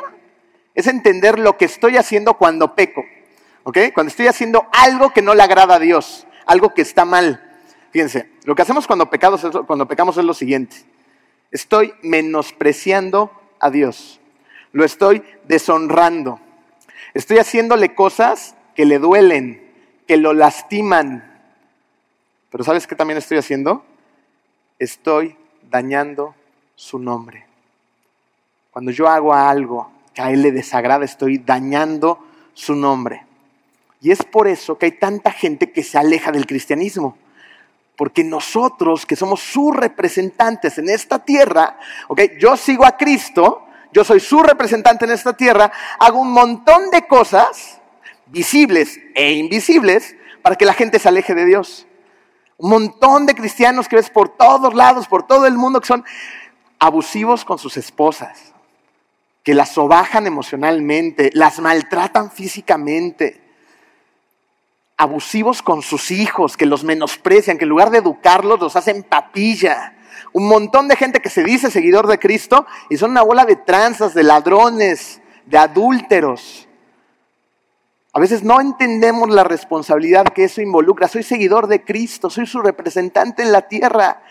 [0.76, 3.04] es entender lo que estoy haciendo cuando peco.
[3.64, 3.80] ¿Ok?
[3.96, 7.44] Cuando estoy haciendo algo que no le agrada a Dios, algo que está mal.
[7.92, 10.78] Fíjense, lo que hacemos cuando, pecados cuando pecamos es lo siguiente.
[11.52, 14.20] Estoy menospreciando a Dios.
[14.72, 16.40] Lo estoy deshonrando.
[17.16, 19.68] Estoy haciéndole cosas que le duelen,
[20.08, 21.37] que lo lastiman,
[22.50, 23.84] pero ¿sabes qué también estoy haciendo?
[24.80, 25.36] Estoy
[25.70, 26.36] dañando
[26.76, 27.46] su nombre.
[28.72, 32.20] Cuando yo hago algo que a él le desagrada, estoy dañando
[32.54, 33.26] su nombre.
[34.02, 37.18] Y es por eso que hay tanta gente que se aleja del cristianismo.
[37.96, 42.34] Porque nosotros, que somos sus representantes en esta tierra, ¿okay?
[42.40, 47.08] yo sigo a Cristo, yo soy su representante en esta tierra, hago un montón de
[47.08, 47.82] cosas,
[48.28, 51.88] visibles e invisibles, para que la gente se aleje de Dios.
[52.58, 56.04] Un montón de cristianos que ves por todos lados, por todo el mundo, que son
[56.80, 58.54] abusivos con sus esposas,
[59.44, 63.42] que las sobajan emocionalmente, las maltratan físicamente,
[64.98, 69.94] abusivos con sus hijos, que los menosprecian, que en lugar de educarlos los hacen papilla.
[70.34, 73.56] Un montón de gente que se dice seguidor de Cristo y son una bola de
[73.56, 76.67] tranzas, de ladrones, de adúlteros.
[78.18, 81.08] A veces no entendemos la responsabilidad que eso involucra.
[81.08, 84.24] Soy seguidor de Cristo, soy su representante en la tierra.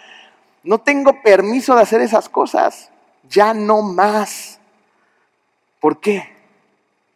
[0.64, 2.90] No tengo permiso de hacer esas cosas.
[3.30, 4.58] ya no más.
[5.78, 6.34] ¿Por qué?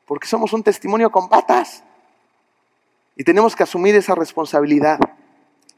[0.06, 1.82] Porque somos un testimonio con patas
[3.16, 5.00] y tenemos que asumir esa responsabilidad.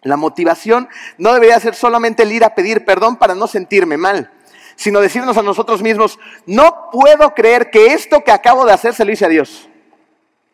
[0.02, 4.30] La motivación no debería ser solamente el ir a pedir perdón para no sentirme mal,
[4.76, 9.06] sino decirnos a nosotros mismos, no puedo creer que esto que acabo de hacer se
[9.06, 9.70] lo hice a Dios.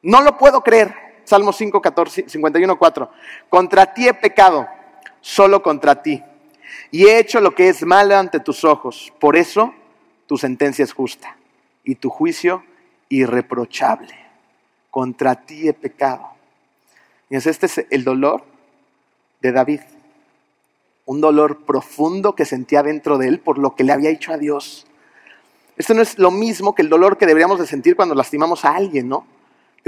[0.02, 0.94] No lo puedo creer.
[1.24, 3.10] Salmo 5, 14, 51, 4.
[3.50, 4.66] Contra ti he pecado,
[5.20, 6.22] solo contra ti.
[6.90, 9.12] Y he hecho lo que es malo ante tus ojos.
[9.18, 9.74] Por eso
[10.26, 11.36] tu sentencia es justa
[11.84, 12.64] y tu juicio
[13.08, 14.14] irreprochable.
[14.90, 16.30] Contra ti he pecado.
[17.28, 18.42] Y este es el dolor
[19.40, 19.80] de David.
[21.04, 24.38] Un dolor profundo que sentía dentro de él por lo que le había hecho a
[24.38, 24.86] Dios.
[25.76, 28.74] Esto no es lo mismo que el dolor que deberíamos de sentir cuando lastimamos a
[28.74, 29.26] alguien, ¿no?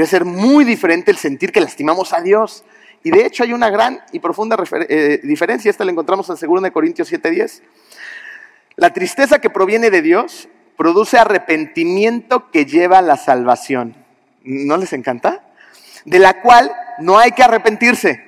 [0.01, 2.65] Debe ser muy diferente el sentir que lastimamos a Dios.
[3.05, 4.57] Y de hecho hay una gran y profunda
[4.89, 7.61] eh, diferencia, esta la encontramos en 2 Corintios 7:10.
[8.77, 13.95] La tristeza que proviene de Dios produce arrepentimiento que lleva a la salvación.
[14.43, 15.45] ¿No les encanta?
[16.07, 18.25] De la cual no hay que arrepentirse,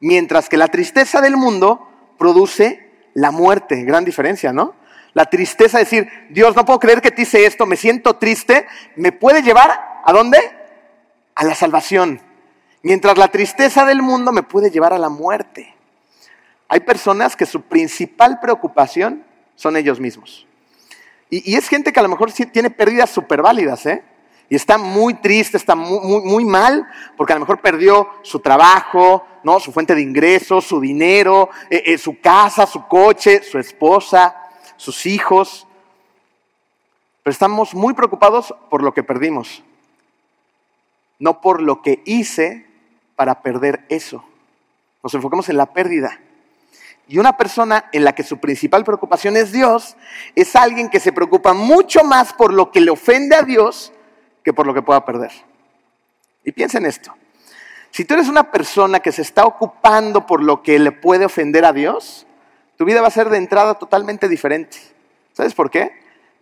[0.00, 3.84] mientras que la tristeza del mundo produce la muerte.
[3.84, 4.74] Gran diferencia, ¿no?
[5.14, 8.66] La tristeza, de decir, Dios, no puedo creer que te hice esto, me siento triste,
[8.96, 10.59] me puede llevar a dónde?
[11.34, 12.20] A la salvación.
[12.82, 15.74] Mientras la tristeza del mundo me puede llevar a la muerte.
[16.68, 19.24] Hay personas que su principal preocupación
[19.56, 20.46] son ellos mismos.
[21.28, 24.02] Y, es gente que a lo mejor tiene pérdidas súper válidas, ¿eh?
[24.48, 26.84] Y está muy triste, está muy, muy, mal,
[27.16, 29.60] porque a lo mejor perdió su trabajo, ¿no?
[29.60, 34.34] su fuente de ingresos, su dinero, eh, eh, su casa, su coche, su esposa,
[34.76, 35.68] sus hijos.
[37.22, 39.62] Pero estamos muy preocupados por lo que perdimos,
[41.20, 42.66] no por lo que hice
[43.14, 44.24] para perder eso.
[45.04, 46.18] Nos enfocamos en la pérdida.
[47.06, 49.96] Y una persona en la que su principal preocupación es Dios,
[50.34, 53.92] es alguien que se preocupa mucho más por lo que le ofende a Dios
[54.44, 55.32] que por lo que pueda perder.
[56.44, 57.14] Y piensa en esto.
[57.90, 61.64] Si tú eres una persona que se está ocupando por lo que le puede ofender
[61.64, 62.26] a Dios,
[62.76, 64.78] tu vida va a ser de entrada totalmente diferente.
[65.32, 65.92] ¿Sabes por qué?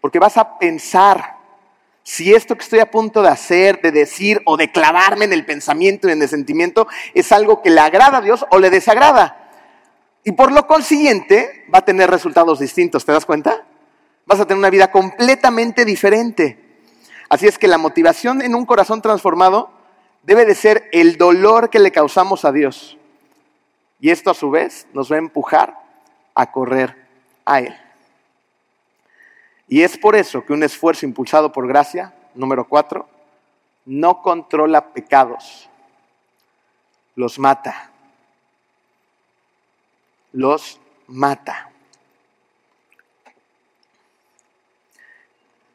[0.01, 1.38] Porque vas a pensar
[2.09, 5.45] si esto que estoy a punto de hacer, de decir o de clavarme en el
[5.45, 9.51] pensamiento y en el sentimiento es algo que le agrada a Dios o le desagrada.
[10.25, 13.63] Y por lo consiguiente va a tener resultados distintos, ¿te das cuenta?
[14.25, 16.81] Vas a tener una vida completamente diferente.
[17.29, 19.71] Así es que la motivación en un corazón transformado
[20.23, 22.97] debe de ser el dolor que le causamos a Dios.
[24.01, 25.75] Y esto a su vez nos va a empujar
[26.35, 27.07] a correr
[27.45, 27.77] a Él.
[29.69, 33.07] Y es por eso que un esfuerzo impulsado por gracia, número cuatro,
[33.85, 35.69] no controla pecados,
[37.15, 37.91] los mata.
[40.33, 41.71] Los mata.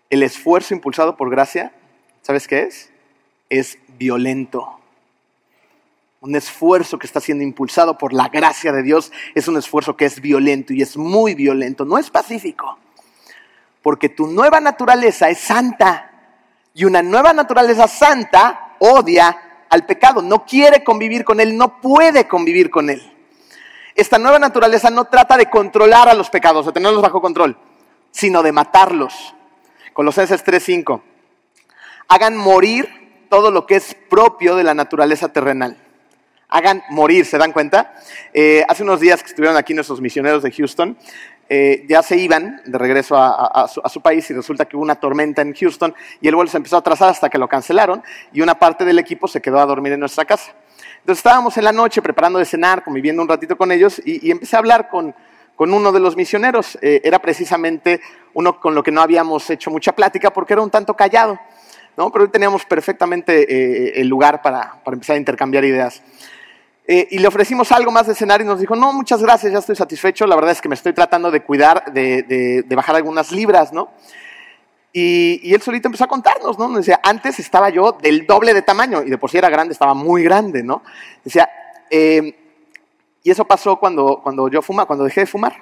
[0.10, 1.71] El esfuerzo impulsado por gracia,
[2.21, 2.91] ¿sabes qué es?
[3.49, 4.79] Es violento.
[6.21, 10.06] Un esfuerzo que está siendo impulsado por la gracia de Dios es un esfuerzo que
[10.06, 12.79] es violento y es muy violento, no es pacífico
[13.84, 16.10] porque tu nueva naturaleza es santa.
[16.74, 22.28] Y una nueva naturaleza santa odia al pecado, no quiere convivir con él, no puede
[22.28, 23.02] convivir con él.
[23.96, 27.58] Esta nueva naturaleza no trata de controlar a los pecados, de tenerlos bajo control,
[28.12, 29.36] sino de matarlos.
[29.93, 31.02] Colosenses 3:5.
[32.08, 35.78] Hagan morir todo lo que es propio de la naturaleza terrenal.
[36.50, 37.96] Hagan morir, ¿se dan cuenta?
[38.32, 40.98] Eh, hace unos días que estuvieron aquí nuestros misioneros de Houston,
[41.56, 45.44] eh, ya se iban de regreso a, su, país y resulta que hubo una tormenta
[45.44, 48.58] en Houston y el vuelo se empezó a atrasar hasta que lo cancelaron y una
[48.58, 50.52] parte del equipo se quedó a dormir en nuestra casa.
[51.02, 54.56] Entonces estábamos en la noche preparando de cenar, conviviendo un ratito con ellos y, empecé
[54.56, 55.13] a hablar con,
[55.60, 56.76] uno de los misioneros.
[56.82, 58.02] Eh, era precisamente
[58.34, 61.39] uno con lo que no habíamos hecho mucha plática porque era un tanto callado,
[61.96, 62.12] ¿no?
[62.12, 66.02] pero teníamos perfectamente eh, el lugar para empezar a intercambiar ideas.
[66.86, 69.60] Eh, y le ofrecimos algo más de cenar y nos dijo, no, muchas gracias, ya
[69.60, 73.72] estoy satisfecho, la verdad es que me estoy tratando de cuidar, de, bajar algunas libras,
[73.72, 73.91] ¿no?
[74.91, 76.70] Y, él solito empezó a contarnos, ¿no?
[76.74, 79.93] Decía, antes estaba yo del doble de tamaño, y de por sí era grande, estaba
[79.93, 80.84] muy grande, ¿no?
[81.24, 81.49] Decía,
[81.89, 82.34] em,
[83.24, 85.55] y eso pasó cuando, cuando yo fumaba, cuando dejé de fumar,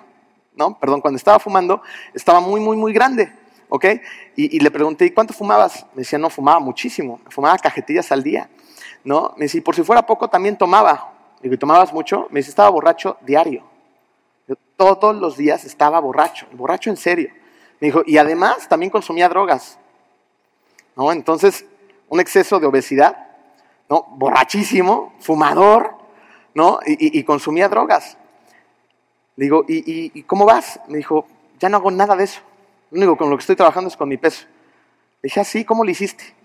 [0.55, 0.79] ¿no?
[0.79, 1.83] Perdón, cuando estaba fumando,
[2.15, 3.31] estaba muy, muy, muy grande,
[3.69, 3.85] ¿ok?
[4.35, 5.85] Y, y le pregunté, ¿y cuánto fumabas?
[5.93, 8.49] Me decía, no, fumaba muchísimo, fumaba cajetillas al día.
[9.03, 9.33] ¿no?
[9.37, 11.10] Me dice, y por si fuera poco, también tomaba.
[11.41, 12.27] Digo, ¿y tomabas mucho?
[12.29, 13.63] Me dice, estaba borracho diario.
[14.47, 17.29] Yo todos los días estaba borracho, borracho en serio.
[17.79, 19.79] Me dijo, y además también consumía drogas.
[20.95, 21.11] ¿No?
[21.11, 21.65] Entonces,
[22.09, 23.29] un exceso de obesidad,
[23.89, 24.03] ¿no?
[24.11, 25.95] Borrachísimo, fumador,
[26.53, 26.79] ¿no?
[26.85, 28.17] Y, consumía drogas.
[29.35, 30.79] digo, ¿y, ¿y cómo vas?
[30.87, 31.25] Me dijo,
[31.59, 32.41] ya no hago nada de eso.
[32.91, 34.45] Lo único con lo que estoy trabajando es con mi peso.
[35.21, 36.35] Le dije, así, ¿cómo lo hiciste?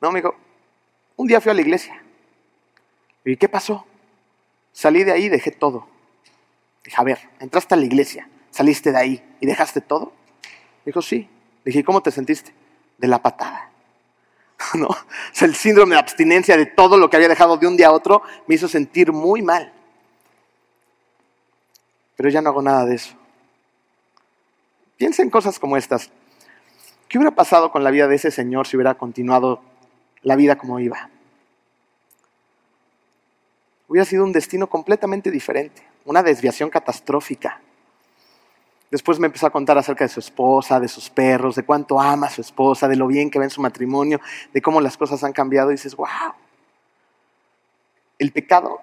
[0.00, 0.34] No, me dijo,
[1.16, 2.02] un día fui a la iglesia.
[3.24, 3.84] ¿Y qué pasó?
[4.76, 5.86] Salí de ahí y dejé todo.
[6.84, 10.12] Dije, a ver, entraste a la iglesia, saliste de ahí y dejaste todo.
[10.84, 11.30] Dijo, sí.
[11.64, 12.52] Dije, ¿cómo te sentiste?
[12.98, 13.70] De la patada.
[14.74, 14.88] ¿No?
[15.40, 18.20] El síndrome de abstinencia de todo lo que había dejado de un día a otro
[18.46, 19.72] me hizo sentir muy mal.
[22.14, 23.14] Pero ya no hago nada de eso.
[24.98, 26.10] Piensa en cosas como estas.
[27.08, 29.62] ¿Qué hubiera pasado con la vida de ese señor si hubiera continuado
[30.20, 31.08] la vida como iba?
[33.88, 37.60] Hubiera sido un destino completamente diferente, una desviación catastrófica.
[38.90, 42.28] Después me empezó a contar acerca de su esposa, de sus perros, de cuánto ama
[42.28, 44.20] a su esposa, de lo bien que ve en su matrimonio,
[44.52, 45.70] de cómo las cosas han cambiado.
[45.70, 46.08] Y dices, wow,
[48.18, 48.80] el pecado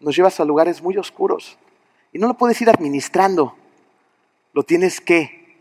[0.00, 1.58] nos lleva a lugares muy oscuros
[2.12, 3.56] y no lo puedes ir administrando,
[4.52, 5.58] lo tienes que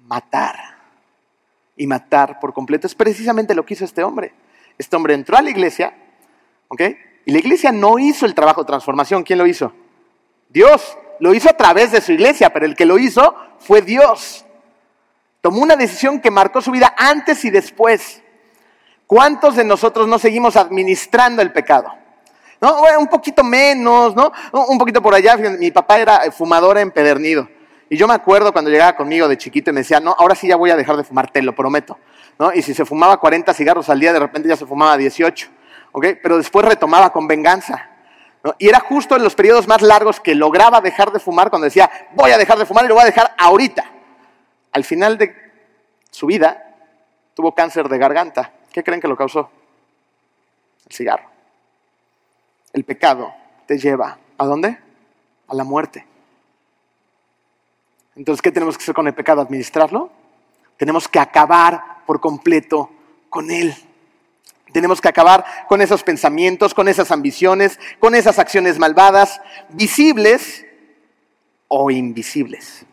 [0.00, 0.56] matar
[1.76, 2.86] y matar por completo.
[2.86, 4.32] Es precisamente lo que hizo este hombre.
[4.78, 5.94] Este hombre entró a la iglesia,
[6.68, 6.82] ¿ok?
[7.24, 9.22] Y la iglesia no hizo el trabajo de transformación.
[9.22, 9.72] ¿Quién lo hizo?
[10.48, 14.44] Dios lo hizo a través de su iglesia, pero el que lo hizo fue Dios.
[15.40, 18.22] Tomó una decisión que marcó su vida antes y después.
[19.06, 21.92] ¿Cuántos de nosotros no seguimos administrando el pecado?
[22.60, 22.80] ¿No?
[22.98, 24.32] un poquito menos, ¿no?
[24.52, 25.36] Un poquito por allá.
[25.36, 27.48] Mi papá era fumador empedernido.
[27.90, 30.46] Y yo me acuerdo cuando llegaba conmigo de chiquito y me decía, no, ahora sí
[30.46, 31.98] ya voy a dejar de fumar, te lo prometo.
[32.38, 32.52] ¿No?
[32.52, 35.48] Y si se fumaba 40 cigarros al día, de repente ya se fumaba 18.
[35.92, 36.06] ¿Ok?
[36.22, 37.88] Pero después retomaba con venganza.
[38.58, 41.90] Y era justo en los periodos más largos que lograba dejar de fumar cuando decía,
[42.14, 43.84] voy a dejar de fumar y lo voy a dejar ahorita.
[44.72, 45.34] Al final de
[46.10, 46.74] su vida,
[47.34, 48.52] tuvo cáncer de garganta.
[48.72, 49.50] ¿Qué creen que lo causó?
[50.88, 51.30] El cigarro.
[52.72, 53.32] El pecado
[53.66, 54.78] te lleva a dónde?
[55.46, 56.06] A la muerte.
[58.16, 59.40] Entonces, ¿qué tenemos que hacer con el pecado?
[59.40, 60.10] ¿Administrarlo?
[60.76, 62.90] Tenemos que acabar por completo
[63.30, 63.74] con él.
[64.72, 70.64] Tenemos que acabar con esos pensamientos, con esas ambiciones, con esas acciones malvadas, visibles
[71.68, 72.84] o invisibles.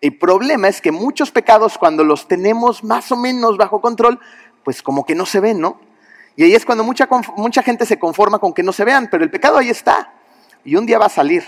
[0.00, 4.18] El problema es que muchos pecados, cuando los tenemos más o menos bajo control,
[4.64, 5.80] pues como que no se ven, ¿no?
[6.36, 9.24] Y ahí es cuando mucha, mucha gente se conforma con que no se vean, pero
[9.24, 10.14] el pecado ahí está.
[10.64, 11.44] Y un día va a salir.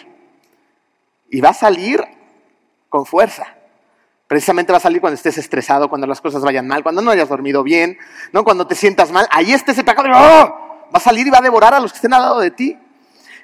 [1.30, 2.03] Y va a salir
[2.88, 3.57] con fuerza.
[4.32, 7.28] Precisamente va a salir cuando estés estresado, cuando las cosas vayan mal, cuando no hayas
[7.28, 7.98] dormido bien,
[8.32, 8.44] ¿no?
[8.44, 9.28] cuando te sientas mal.
[9.30, 10.08] Ahí está ese pecado.
[10.08, 10.86] ¡oh!
[10.86, 12.74] Va a salir y va a devorar a los que estén al lado de ti.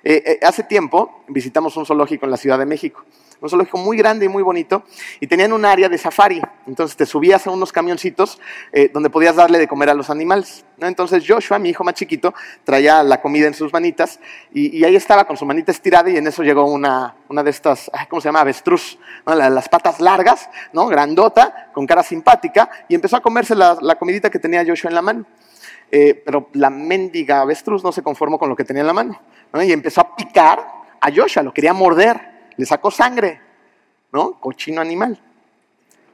[0.03, 3.05] Eh, eh, hace tiempo visitamos un zoológico en la Ciudad de México
[3.41, 4.83] un zoológico muy grande y muy bonito,
[5.21, 6.41] y tenían un área de safari.
[6.67, 8.41] Entonces te subías a unos camioncitos
[8.73, 10.65] eh, donde podías darle de comer a los animales.
[10.77, 10.87] ¿no?
[10.87, 12.35] Entonces Joshua, mi hijo más chiquito,
[12.65, 14.19] traía la comida en sus manitas,
[14.53, 17.91] y, ahí estaba con su manita estirada, y en eso llegó una, una de estas,
[18.09, 18.41] ¿cómo se llama?
[18.41, 20.87] Avestruz, las patas largas, ¿no?
[20.87, 25.03] grandota, con cara simpática, y empezó a comerse la, comidita que tenía Joshua en la
[25.03, 25.25] mano.
[25.91, 29.21] Eh, pero la mendiga avestruz no se conformó con lo que tenía en la mano,
[29.55, 30.59] y empezó a picar
[31.01, 33.41] a Joshua, lo quería morder le sacó sangre,
[34.13, 34.33] ¿no?
[34.41, 35.19] Cochino animal.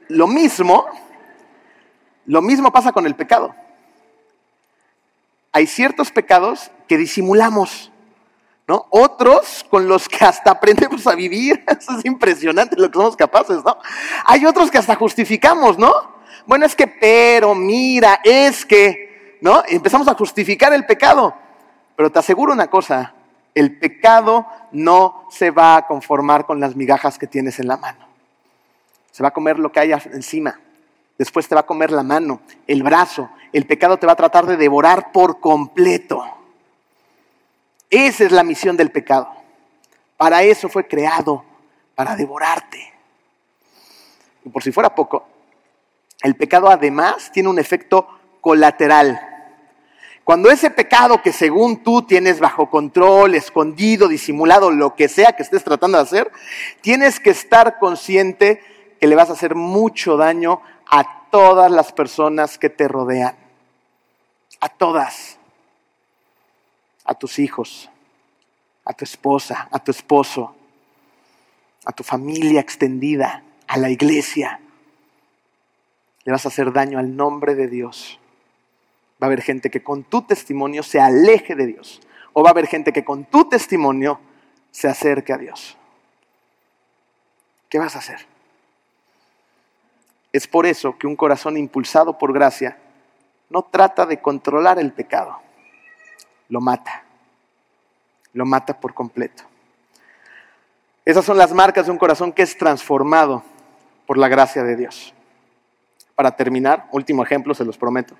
[0.07, 0.85] Lo mismo,
[2.27, 3.53] lo mismo pasa con el pecado.
[5.51, 7.91] Hay ciertos pecados que disimulamos,
[8.67, 8.85] ¿no?
[8.91, 11.63] Otros con los que hasta aprendemos a vivir.
[11.79, 13.79] Eso es impresionante lo que somos capaces, ¿no?
[14.25, 15.91] Hay otros que hasta justificamos, ¿no?
[16.45, 19.63] Bueno, es que, pero, mira, es que, ¿no?
[19.67, 21.33] empezamos a justificar el pecado.
[21.95, 23.14] Pero te aseguro una cosa,
[23.55, 28.05] el pecado no se va a conformar con las migajas que tienes en la mano.
[29.11, 30.59] Se va a comer lo que haya encima.
[31.17, 33.29] Después te va a comer la mano, el brazo.
[33.53, 36.21] El pecado te va a tratar de devorar por completo.
[37.89, 39.29] Esa es la misión del pecado.
[40.17, 41.45] Para eso fue creado,
[41.95, 42.93] para devorarte.
[44.43, 45.25] Y por si fuera poco,
[46.21, 48.07] el pecado además tiene un efecto
[48.41, 49.34] colateral.
[50.25, 55.43] Cuando ese pecado que según tú tienes bajo control, escondido, disimulado, lo que sea que
[55.43, 56.31] estés tratando de hacer,
[56.81, 58.59] tienes que estar consciente
[58.99, 63.35] que le vas a hacer mucho daño a todas las personas que te rodean.
[64.59, 65.37] A todas.
[67.03, 67.91] A tus hijos,
[68.83, 70.55] a tu esposa, a tu esposo,
[71.85, 74.59] a tu familia extendida, a la iglesia.
[76.23, 78.19] Le vas a hacer daño al nombre de Dios.
[79.25, 81.99] Va a haber gente que con tu testimonio se aleje de Dios.
[82.33, 84.19] O va a haber gente que con tu testimonio
[84.69, 85.75] se acerque a Dios.
[87.67, 88.27] ¿Qué vas a hacer?
[90.31, 92.77] Es por eso que un corazón impulsado por gracia
[93.49, 95.39] no trata de controlar el pecado,
[96.49, 97.03] lo mata,
[98.33, 99.43] lo mata por completo.
[101.03, 103.41] Esas son las marcas de un corazón que es transformado
[104.05, 105.15] por la gracia de Dios.
[106.13, 108.15] Para terminar, último ejemplo, se los prometo.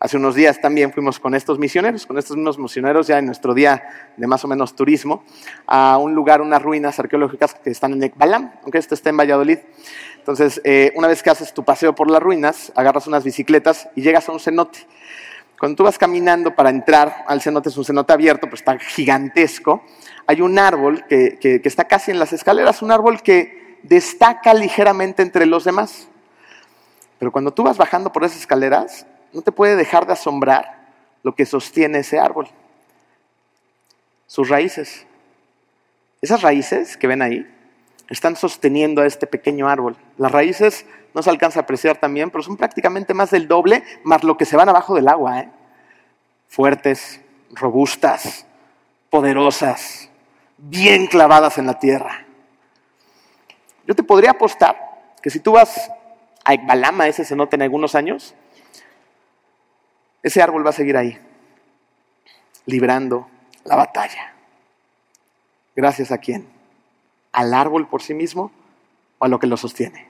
[0.00, 3.52] Hace unos días también fuimos con estos misioneros, con estos mismos misioneros ya en nuestro
[3.52, 5.24] día de más o menos turismo,
[5.66, 9.58] a un lugar, unas ruinas arqueológicas que están en Ekbalam, aunque esto está en Valladolid.
[10.18, 14.02] Entonces, eh, una vez que haces tu paseo por las ruinas, agarras unas bicicletas y
[14.02, 14.86] llegas a un cenote.
[15.58, 19.82] Cuando tú vas caminando para entrar al cenote, es un cenote abierto, pero está gigantesco,
[20.28, 25.22] hay un árbol que, que está casi en las escaleras, un árbol que destaca ligeramente
[25.22, 26.06] entre los demás.
[27.18, 30.78] Pero cuando tú vas bajando por esas escaleras, no te puede dejar de asombrar
[31.22, 32.48] lo que sostiene ese árbol.
[34.26, 35.06] Sus raíces.
[36.20, 37.46] Esas raíces que ven ahí
[38.08, 39.96] están sosteniendo a este pequeño árbol.
[40.16, 44.24] Las raíces no se alcanza a apreciar también, pero son prácticamente más del doble, más
[44.24, 45.40] lo que se van abajo del agua.
[45.40, 45.50] ¿eh?
[46.48, 47.20] Fuertes,
[47.50, 48.46] robustas,
[49.10, 50.10] poderosas,
[50.56, 52.24] bien clavadas en la tierra.
[53.86, 54.76] Yo te podría apostar
[55.22, 55.90] que si tú vas
[56.44, 58.34] a Ekbalama, ese cenote en algunos años,
[60.22, 61.18] ese árbol va a seguir ahí,
[62.66, 63.28] librando
[63.64, 64.34] la batalla.
[65.76, 66.48] Gracias a quién?
[67.32, 68.50] ¿Al árbol por sí mismo
[69.18, 70.08] o a lo que lo sostiene?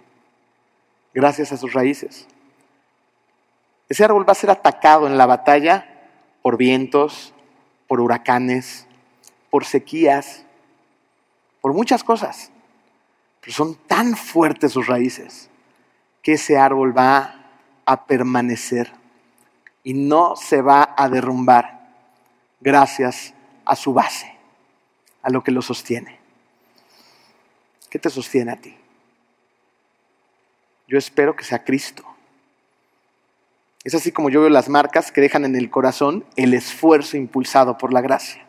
[1.12, 2.26] Gracias a sus raíces.
[3.88, 6.08] Ese árbol va a ser atacado en la batalla
[6.42, 7.34] por vientos,
[7.86, 8.86] por huracanes,
[9.50, 10.44] por sequías,
[11.60, 12.50] por muchas cosas.
[13.40, 15.50] Pero son tan fuertes sus raíces
[16.22, 17.50] que ese árbol va
[17.86, 18.92] a permanecer
[19.88, 21.80] y no se va a derrumbar
[22.60, 23.32] gracias
[23.64, 24.30] a su base,
[25.22, 26.18] a lo que lo sostiene.
[27.88, 28.76] ¿Qué te sostiene a ti?
[30.88, 32.04] Yo espero que sea Cristo.
[33.82, 37.78] Es así como yo veo las marcas que dejan en el corazón el esfuerzo impulsado
[37.78, 38.44] por la gracia.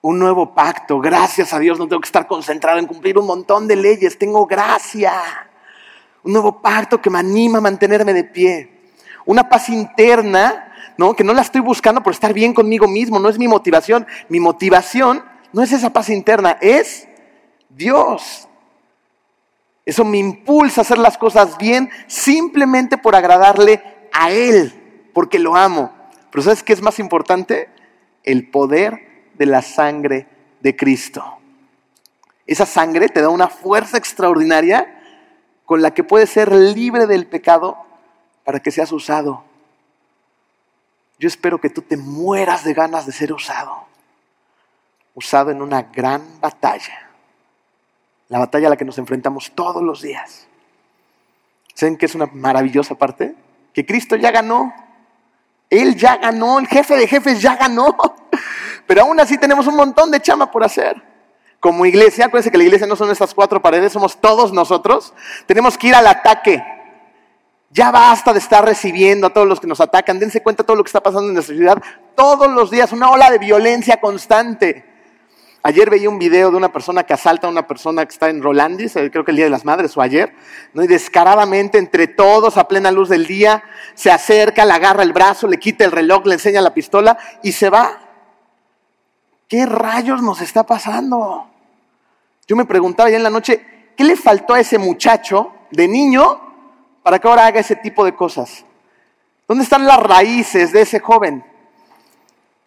[0.00, 3.68] Un nuevo pacto, gracias a Dios no tengo que estar concentrado en cumplir un montón
[3.68, 5.12] de leyes, tengo gracia.
[6.24, 8.73] Un nuevo pacto que me anima a mantenerme de pie
[9.26, 11.14] una paz interna, ¿no?
[11.14, 14.06] Que no la estoy buscando por estar bien conmigo mismo, no es mi motivación.
[14.28, 17.08] Mi motivación no es esa paz interna, es
[17.68, 18.48] Dios.
[19.84, 25.56] Eso me impulsa a hacer las cosas bien simplemente por agradarle a Él, porque lo
[25.56, 25.92] amo.
[26.30, 27.68] Pero ¿sabes qué es más importante?
[28.22, 30.26] El poder de la sangre
[30.60, 31.22] de Cristo.
[32.46, 35.00] Esa sangre te da una fuerza extraordinaria
[35.64, 37.78] con la que puedes ser libre del pecado
[38.44, 39.44] para que seas usado.
[41.18, 43.86] Yo espero que tú te mueras de ganas de ser usado.
[45.14, 47.10] Usado en una gran batalla.
[48.28, 50.46] La batalla a la que nos enfrentamos todos los días.
[51.74, 53.34] ¿Saben qué es una maravillosa parte?
[53.72, 54.72] Que Cristo ya ganó.
[55.70, 57.96] Él ya ganó, el jefe de jefes ya ganó.
[58.86, 61.02] Pero aún así tenemos un montón de chama por hacer.
[61.58, 65.14] Como iglesia, acuérdense que la iglesia no son estas cuatro paredes, somos todos nosotros.
[65.46, 66.62] Tenemos que ir al ataque.
[67.74, 70.20] Ya basta de estar recibiendo a todos los que nos atacan.
[70.20, 71.82] Dense cuenta de todo lo que está pasando en nuestra ciudad.
[72.14, 74.84] Todos los días, una ola de violencia constante.
[75.60, 78.44] Ayer veía un video de una persona que asalta a una persona que está en
[78.44, 80.32] Rolandis, eh, creo que el Día de las Madres o ayer,
[80.72, 80.84] ¿no?
[80.84, 83.64] y descaradamente entre todos, a plena luz del día,
[83.94, 87.50] se acerca, le agarra el brazo, le quita el reloj, le enseña la pistola y
[87.50, 87.98] se va.
[89.48, 91.50] ¿Qué rayos nos está pasando?
[92.46, 96.53] Yo me preguntaba ya en la noche, ¿qué le faltó a ese muchacho de niño
[97.04, 98.64] para que ahora haga ese tipo de cosas?
[99.46, 101.44] ¿Dónde están las raíces de ese joven?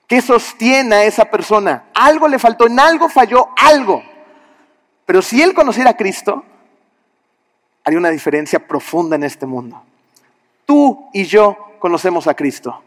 [0.05, 1.85] ¿Qué sostiene a esa persona?
[1.95, 4.03] Algo le faltó, en algo falló, algo.
[5.07, 6.45] Pero si él conociera a Cristo,
[7.83, 9.81] haría una diferencia profunda en este mundo.
[10.67, 12.83] Tú y yo conocemos a Cristo.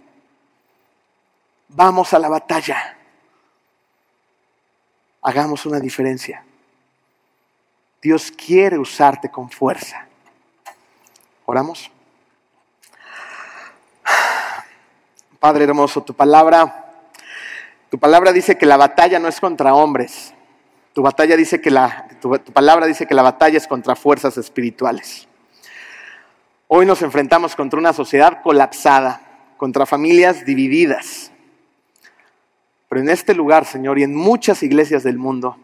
[1.66, 2.96] Vamos a la batalla.
[5.22, 6.44] Hagamos una diferencia.
[8.01, 10.07] Dios quiere usarte con fuerza.
[11.51, 11.90] Oramos.
[15.40, 16.92] Padre hermoso, tu palabra,
[17.90, 20.32] tu palabra dice que la batalla no es contra hombres.
[20.92, 24.38] Tu batalla dice que la, tu, tu palabra dice que la batalla es contra fuerzas
[24.38, 25.26] espirituales.
[26.68, 29.20] Hoy nos enfrentamos contra una sociedad colapsada,
[29.57, 31.32] contra familias divididas.
[32.88, 35.57] Pero en este lugar, Señor, y en muchas iglesias del mundo,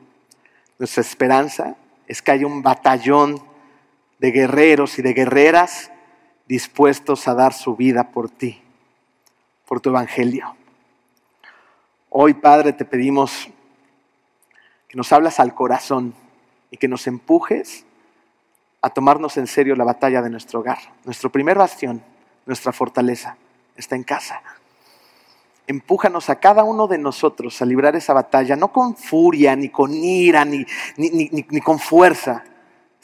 [0.80, 1.76] nuestra esperanza
[2.08, 3.40] es que haya un batallón
[4.18, 5.90] de guerreros y de guerreras
[6.46, 8.62] dispuestos a dar su vida por ti,
[9.66, 10.56] por tu evangelio.
[12.10, 13.48] Hoy, Padre, te pedimos
[14.88, 16.14] que nos hablas al corazón
[16.70, 17.84] y que nos empujes
[18.80, 20.78] a tomarnos en serio la batalla de nuestro hogar.
[21.04, 22.02] Nuestro primer bastión,
[22.46, 23.36] nuestra fortaleza,
[23.76, 24.42] está en casa.
[25.66, 29.92] Empújanos a cada uno de nosotros a librar esa batalla, no con furia, ni con
[29.92, 30.64] ira, ni,
[30.96, 32.44] ni, ni, ni con fuerza,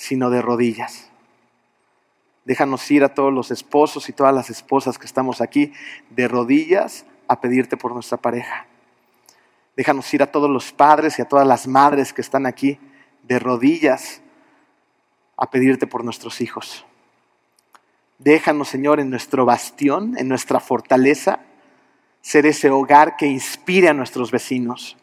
[0.03, 1.09] sino de rodillas.
[2.45, 5.73] Déjanos ir a todos los esposos y todas las esposas que estamos aquí
[6.11, 8.67] de rodillas a pedirte por nuestra pareja.
[9.77, 12.81] Déjanos ir a todos los padres y a todas las madres que están aquí
[13.23, 14.21] de rodillas
[15.37, 16.85] a pedirte por nuestros hijos.
[18.19, 21.39] Déjanos, Señor, en nuestro bastión, en nuestra fortaleza,
[22.23, 24.97] ser ese hogar que inspire a nuestros vecinos.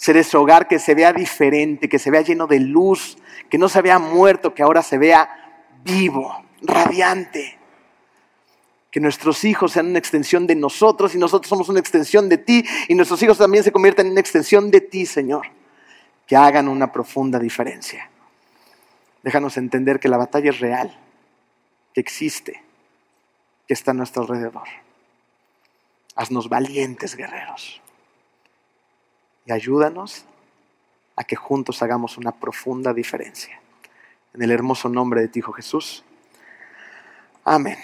[0.00, 3.18] Ser ese hogar que se vea diferente, que se vea lleno de luz,
[3.50, 5.28] que no se vea muerto, que ahora se vea
[5.84, 7.58] vivo, radiante.
[8.90, 12.64] Que nuestros hijos sean una extensión de nosotros y nosotros somos una extensión de ti
[12.88, 15.48] y nuestros hijos también se convierten en una extensión de ti, Señor.
[16.26, 18.08] Que hagan una profunda diferencia.
[19.22, 20.98] Déjanos entender que la batalla es real,
[21.92, 22.62] que existe,
[23.68, 24.66] que está a nuestro alrededor.
[26.16, 27.82] Haznos valientes guerreros
[29.52, 30.24] ayúdanos
[31.16, 33.60] a que juntos hagamos una profunda diferencia.
[34.32, 36.04] En el hermoso nombre de ti, Hijo Jesús.
[37.44, 37.76] Amén.